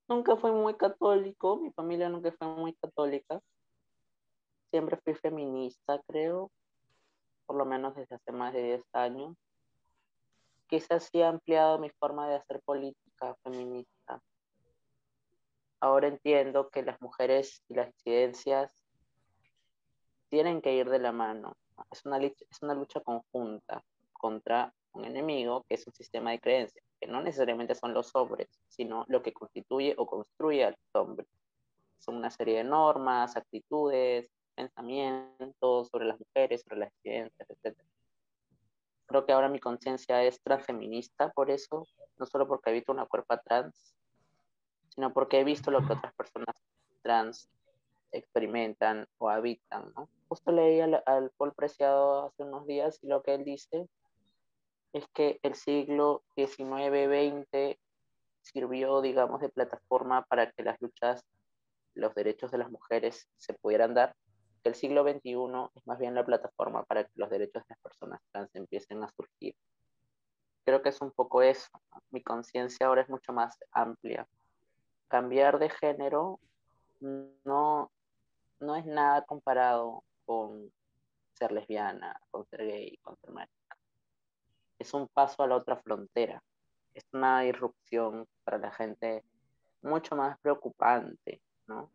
nunca 0.07 0.35
fui 0.37 0.51
muy 0.51 0.75
católico, 0.75 1.57
mi 1.57 1.71
familia 1.71 2.09
nunca 2.09 2.31
fue 2.31 2.47
muy 2.47 2.73
católica. 2.73 3.39
Siempre 4.71 4.97
fui 5.03 5.13
feminista, 5.13 6.01
creo, 6.07 6.51
por 7.45 7.57
lo 7.57 7.65
menos 7.65 7.95
desde 7.95 8.15
hace 8.15 8.31
más 8.31 8.53
de 8.53 8.63
10 8.63 8.83
años. 8.93 9.37
Quizás 10.67 11.07
sí 11.11 11.21
ha 11.21 11.29
ampliado 11.29 11.77
mi 11.77 11.91
forma 11.91 12.27
de 12.27 12.37
hacer 12.37 12.59
política 12.65 13.35
feminista. 13.43 14.19
Ahora 15.79 16.07
entiendo 16.07 16.69
que 16.69 16.81
las 16.81 16.99
mujeres 17.01 17.61
y 17.67 17.75
las 17.75 17.93
disidencias 17.93 18.73
tienen 20.29 20.59
que 20.61 20.73
ir 20.73 20.89
de 20.89 20.99
la 20.99 21.11
mano. 21.11 21.55
Es 21.91 22.03
una, 22.05 22.17
es 22.17 22.61
una 22.61 22.73
lucha 22.73 23.01
conjunta 23.01 23.83
contra 24.21 24.71
un 24.93 25.05
enemigo 25.05 25.65
que 25.67 25.75
es 25.75 25.87
un 25.87 25.93
sistema 25.93 26.29
de 26.29 26.39
creencias, 26.39 26.85
que 26.99 27.07
no 27.07 27.21
necesariamente 27.23 27.73
son 27.73 27.93
los 27.93 28.15
hombres, 28.15 28.47
sino 28.67 29.03
lo 29.07 29.23
que 29.23 29.33
constituye 29.33 29.95
o 29.97 30.05
construye 30.05 30.63
a 30.63 30.69
los 30.69 30.95
hombres. 30.95 31.27
Son 31.97 32.17
una 32.17 32.29
serie 32.29 32.57
de 32.57 32.63
normas, 32.63 33.35
actitudes, 33.35 34.29
pensamientos 34.53 35.87
sobre 35.87 36.05
las 36.05 36.19
mujeres, 36.19 36.61
sobre 36.61 36.81
las 36.81 36.93
ciencias, 37.01 37.49
etc. 37.49 37.75
Creo 39.07 39.25
que 39.25 39.33
ahora 39.33 39.49
mi 39.49 39.59
conciencia 39.59 40.23
es 40.23 40.39
transfeminista 40.43 41.31
por 41.31 41.49
eso, 41.49 41.87
no 42.19 42.25
solo 42.27 42.47
porque 42.47 42.69
habito 42.69 42.91
una 42.91 43.07
cuerpa 43.07 43.41
trans, 43.41 43.95
sino 44.89 45.11
porque 45.11 45.39
he 45.39 45.43
visto 45.43 45.71
lo 45.71 45.79
que 45.79 45.93
otras 45.93 46.13
personas 46.13 46.55
trans 47.01 47.49
experimentan 48.11 49.07
o 49.17 49.29
habitan. 49.29 49.91
¿no? 49.95 50.09
Justo 50.27 50.51
leí 50.51 50.79
al, 50.79 51.01
al 51.05 51.31
Paul 51.37 51.53
Preciado 51.53 52.27
hace 52.27 52.43
unos 52.43 52.67
días 52.67 52.99
y 53.01 53.07
lo 53.07 53.23
que 53.23 53.33
él 53.33 53.45
dice 53.45 53.87
es 54.93 55.05
que 55.13 55.39
el 55.43 55.55
siglo 55.55 56.23
XIX-XX 56.35 57.77
sirvió, 58.41 59.01
digamos, 59.01 59.41
de 59.41 59.49
plataforma 59.49 60.23
para 60.23 60.51
que 60.51 60.63
las 60.63 60.79
luchas, 60.81 61.23
los 61.93 62.13
derechos 62.15 62.51
de 62.51 62.57
las 62.57 62.71
mujeres 62.71 63.27
se 63.37 63.53
pudieran 63.53 63.93
dar. 63.93 64.15
El 64.63 64.75
siglo 64.75 65.03
XXI 65.03 65.69
es 65.75 65.87
más 65.87 65.99
bien 65.99 66.15
la 66.15 66.25
plataforma 66.25 66.83
para 66.83 67.03
que 67.05 67.11
los 67.15 67.29
derechos 67.29 67.63
de 67.63 67.75
las 67.75 67.79
personas 67.79 68.21
trans 68.31 68.53
empiecen 68.55 69.03
a 69.03 69.09
surgir. 69.09 69.55
Creo 70.63 70.81
que 70.81 70.89
es 70.89 71.01
un 71.01 71.11
poco 71.11 71.41
eso. 71.41 71.69
Mi 72.11 72.21
conciencia 72.21 72.87
ahora 72.87 73.01
es 73.01 73.09
mucho 73.09 73.33
más 73.33 73.57
amplia 73.71 74.27
cambiar 75.11 75.59
de 75.59 75.69
género 75.69 76.39
no, 77.01 77.91
no 78.59 78.75
es 78.75 78.85
nada 78.85 79.25
comparado 79.25 80.05
con 80.25 80.71
ser 81.33 81.51
lesbiana, 81.51 82.17
con 82.29 82.45
ser 82.45 82.65
gay, 82.65 82.97
con 82.97 83.17
ser 83.17 83.31
marica. 83.31 83.60
Es 84.81 84.95
un 84.95 85.07
paso 85.09 85.43
a 85.43 85.47
la 85.47 85.57
otra 85.57 85.77
frontera. 85.77 86.41
Es 86.95 87.05
una 87.13 87.45
irrupción 87.45 88.27
para 88.43 88.57
la 88.57 88.71
gente 88.71 89.23
mucho 89.83 90.15
más 90.15 90.39
preocupante, 90.39 91.39
¿no? 91.67 91.91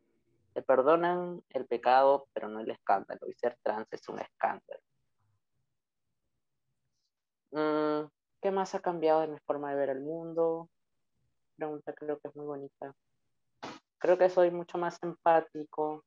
Se 0.55 0.63
perdonan 0.63 1.43
el 1.49 1.67
pecado, 1.67 2.29
pero 2.33 2.49
no 2.49 2.61
el 2.61 2.71
escándalo. 2.71 3.29
Y 3.29 3.35
ser 3.35 3.59
trans 3.61 3.89
es 3.91 4.09
un 4.09 4.21
escándalo. 4.21 4.81
Mm, 7.51 8.09
¿Qué 8.41 8.53
más 8.53 8.73
ha 8.77 8.81
cambiado 8.81 9.23
de 9.23 9.29
mi 9.29 9.39
forma 9.41 9.71
de 9.71 9.77
ver 9.77 9.89
el 9.89 10.01
mundo? 10.03 10.69
Pregunta 11.57 11.93
creo 11.93 12.21
que 12.21 12.29
es 12.29 12.37
muy 12.37 12.47
bonita. 12.47 12.95
Creo 13.99 14.17
que 14.17 14.31
soy 14.31 14.53
mucho 14.53 14.79
más 14.79 14.97
empático 15.03 16.05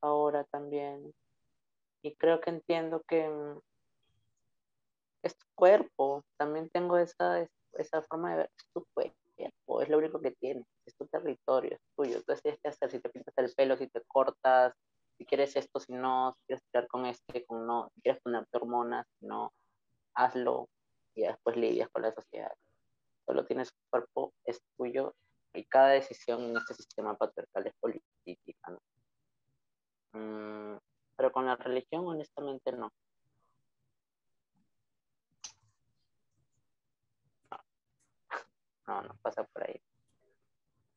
ahora 0.00 0.42
también. 0.50 1.14
Y 2.02 2.16
creo 2.16 2.40
que 2.40 2.50
entiendo 2.50 3.04
que 3.06 3.28
mm, 3.28 3.60
es 5.22 5.36
tu 5.36 5.46
cuerpo. 5.54 6.24
También 6.36 6.68
tengo 6.70 6.96
esa, 6.98 7.46
esa 7.72 8.02
forma 8.02 8.30
de 8.32 8.36
ver. 8.38 8.50
Es 8.56 8.66
tu 8.72 8.84
cuerpo 8.94 9.20
es 9.80 9.88
lo 9.88 9.98
único 9.98 10.20
que 10.20 10.32
tienes, 10.32 10.66
es 10.84 10.96
tu 10.96 11.06
territorio, 11.06 11.72
es 11.74 11.80
tuyo. 11.96 12.16
Entonces 12.16 12.42
tienes 12.42 12.60
que 12.60 12.68
hacer, 12.68 12.90
si 12.90 13.00
te 13.00 13.08
pintas 13.08 13.36
el 13.38 13.52
pelo, 13.54 13.76
si 13.76 13.86
te 13.88 14.02
cortas, 14.06 14.74
si 15.16 15.24
quieres 15.24 15.54
esto, 15.56 15.80
si 15.80 15.92
no, 15.92 16.32
si 16.32 16.40
quieres 16.46 16.64
tirar 16.70 16.88
con 16.88 17.06
este, 17.06 17.44
con 17.46 17.66
no, 17.66 17.90
si 17.94 18.00
quieres 18.02 18.20
ponerte 18.22 18.56
hormonas, 18.56 19.06
si 19.18 19.26
no, 19.26 19.52
hazlo 20.14 20.68
y 21.14 21.22
después 21.22 21.56
lidias 21.56 21.88
con 21.90 22.02
la 22.02 22.12
sociedad. 22.12 22.52
Solo 23.26 23.44
tienes 23.44 23.70
un 23.72 23.90
cuerpo, 23.90 24.32
es 24.44 24.60
tuyo 24.76 25.14
y 25.52 25.64
cada 25.64 25.88
decisión 25.88 26.42
en 26.42 26.56
este 26.56 26.74
sistema 26.74 27.16
patriarcal 27.16 27.66
es 27.66 27.74
política. 27.80 28.78
Mm, 30.12 30.76
pero 31.16 31.32
con 31.32 31.46
la 31.46 31.56
religión, 31.56 32.06
honestamente, 32.06 32.72
no. 32.72 32.90
No, 38.90 39.02
no 39.02 39.16
pasa 39.22 39.44
por 39.44 39.68
ahí. 39.68 39.80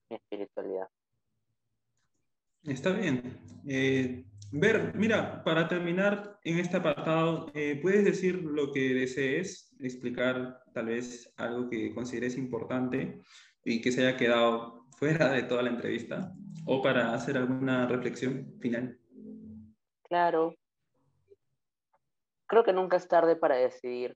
Mi 0.10 0.17
espiritualidad. 0.17 0.89
Está 2.63 2.91
bien. 2.91 3.39
Eh, 3.67 4.25
Ver, 4.56 4.93
mira, 4.93 5.43
para 5.43 5.67
terminar 5.67 6.38
en 6.43 6.60
este 6.60 6.77
apartado, 6.77 7.49
eh, 7.56 7.79
¿puedes 7.82 8.06
decir 8.06 8.36
lo 8.43 8.71
que 8.71 8.93
desees, 8.93 9.75
explicar 9.79 10.62
tal 10.75 10.86
vez 10.86 11.34
algo 11.38 11.67
que 11.67 11.91
consideres 11.95 12.38
importante 12.38 13.19
y 13.65 13.82
que 13.82 13.91
se 13.91 14.06
haya 14.06 14.15
quedado 14.15 14.86
fuera 14.99 15.29
de 15.29 15.41
toda 15.41 15.63
la 15.63 15.71
entrevista? 15.71 16.36
¿O 16.67 16.84
para 16.84 17.15
hacer 17.15 17.36
alguna 17.36 17.88
reflexión 17.88 18.53
final? 18.60 18.99
Claro. 20.03 20.53
Creo 22.45 22.63
que 22.63 22.73
nunca 22.73 22.97
es 22.97 23.08
tarde 23.08 23.36
para 23.36 23.56
decidir 23.56 24.15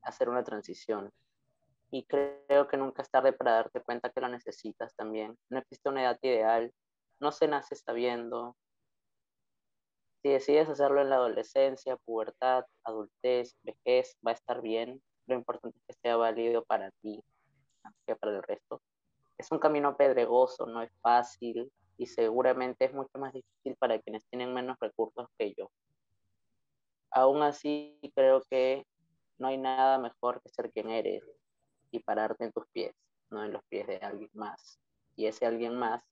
hacer 0.00 0.30
una 0.30 0.42
transición 0.42 1.12
y 1.92 2.04
creo 2.06 2.68
que 2.68 2.78
nunca 2.78 3.02
es 3.02 3.10
tarde 3.10 3.34
para 3.34 3.52
darte 3.52 3.82
cuenta 3.82 4.08
que 4.08 4.22
lo 4.22 4.28
necesitas 4.28 4.96
también. 4.96 5.36
No 5.50 5.58
existe 5.58 5.90
una 5.90 6.02
edad 6.02 6.18
ideal, 6.22 6.72
no 7.20 7.32
se 7.32 7.46
nace 7.46 7.76
sabiendo. 7.76 8.56
Si 10.22 10.30
decides 10.30 10.70
hacerlo 10.70 11.02
en 11.02 11.10
la 11.10 11.16
adolescencia, 11.16 11.98
pubertad, 11.98 12.64
adultez, 12.84 13.54
vejez, 13.62 14.16
va 14.26 14.30
a 14.30 14.34
estar 14.34 14.62
bien. 14.62 15.02
Lo 15.26 15.34
importante 15.34 15.78
es 15.78 15.84
que 15.86 16.00
sea 16.00 16.16
válido 16.16 16.64
para 16.64 16.90
ti, 17.02 17.22
que 18.06 18.16
para 18.16 18.36
el 18.36 18.42
resto. 18.42 18.80
Es 19.36 19.52
un 19.52 19.58
camino 19.58 19.94
pedregoso, 19.94 20.64
no 20.64 20.80
es 20.80 20.90
fácil 21.02 21.70
y 21.98 22.06
seguramente 22.06 22.86
es 22.86 22.94
mucho 22.94 23.18
más 23.18 23.34
difícil 23.34 23.76
para 23.78 23.98
quienes 24.00 24.26
tienen 24.28 24.54
menos 24.54 24.78
recursos 24.80 25.26
que 25.36 25.52
yo. 25.58 25.70
Aún 27.10 27.42
así, 27.42 28.00
creo 28.14 28.40
que 28.48 28.86
no 29.36 29.48
hay 29.48 29.58
nada 29.58 29.98
mejor 29.98 30.40
que 30.40 30.48
ser 30.48 30.72
quien 30.72 30.88
eres, 30.88 31.22
y 31.92 32.00
pararte 32.00 32.44
en 32.44 32.52
tus 32.52 32.66
pies, 32.72 32.94
no 33.30 33.44
en 33.44 33.52
los 33.52 33.62
pies 33.64 33.86
de 33.86 33.98
alguien 33.98 34.30
más. 34.32 34.80
Y 35.14 35.26
ese 35.26 35.46
alguien 35.46 35.78
más 35.78 36.02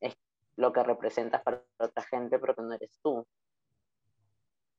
es 0.00 0.14
lo 0.56 0.72
que 0.72 0.82
representas 0.82 1.42
para 1.42 1.62
otra 1.78 2.02
gente, 2.04 2.38
pero 2.38 2.54
que 2.54 2.62
no 2.62 2.72
eres 2.72 2.98
tú. 3.02 3.26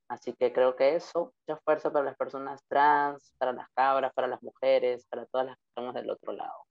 Así 0.08 0.34
que 0.34 0.52
creo 0.52 0.76
que 0.76 0.96
eso, 0.96 1.34
mucha 1.48 1.62
fuerza 1.62 1.92
para 1.92 2.06
las 2.06 2.18
personas 2.18 2.62
trans, 2.68 3.34
para 3.38 3.54
las 3.54 3.70
cabras, 3.72 4.12
para 4.14 4.28
las 4.28 4.42
mujeres, 4.42 5.06
para 5.08 5.26
todas 5.26 5.48
las 5.48 5.58
que 5.58 5.64
estamos 5.68 5.94
del 5.94 6.10
otro 6.10 6.34
lado. 6.34 6.66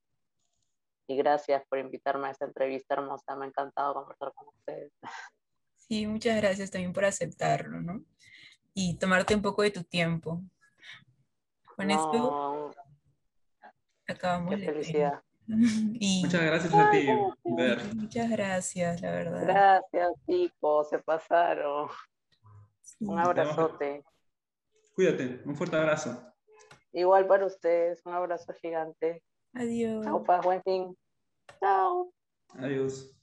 Y 1.07 1.17
gracias 1.17 1.63
por 1.69 1.79
invitarme 1.79 2.29
a 2.29 2.31
esta 2.31 2.45
entrevista 2.45 2.95
hermosa, 2.95 3.37
me 3.37 3.45
ha 3.45 3.49
encantado 3.49 3.95
conversar 3.95 4.33
con 4.35 4.49
ustedes. 4.49 4.93
Sí, 5.77 6.07
muchas 6.07 6.37
gracias 6.37 6.71
también 6.71 6.93
por 6.93 7.05
aceptarlo, 7.05 7.81
¿no? 7.81 8.05
Y 8.75 8.97
tomarte 8.99 9.35
un 9.35 9.43
poco 9.43 9.63
de 9.63 9.73
tu 9.73 9.83
tiempo. 9.83 10.43
Con 11.75 11.91
esto 11.91 12.73
acabamos 14.11 14.55
Qué 14.55 14.65
felicidad. 14.65 15.23
Muchas 15.49 16.43
gracias 16.43 16.75
a 16.75 16.91
ti, 16.91 17.09
Muchas 17.97 18.31
gracias, 18.31 19.01
la 19.01 19.11
verdad. 19.11 19.43
Gracias, 19.47 20.13
chicos, 20.27 20.89
se 20.89 20.99
pasaron. 20.99 21.89
Un 23.01 23.19
abrazote. 23.19 24.05
Cuídate, 24.95 25.43
un 25.45 25.57
fuerte 25.57 25.77
abrazo. 25.77 26.23
Igual 26.93 27.27
para 27.27 27.47
ustedes, 27.47 28.01
un 28.05 28.15
abrazo 28.15 28.53
gigante. 28.61 29.23
Adiós. 29.55 30.05
Chao, 30.05 30.25
buen 30.43 30.63
fin. 30.63 30.97
Chao. 31.61 32.13
Adiós. 32.59 33.17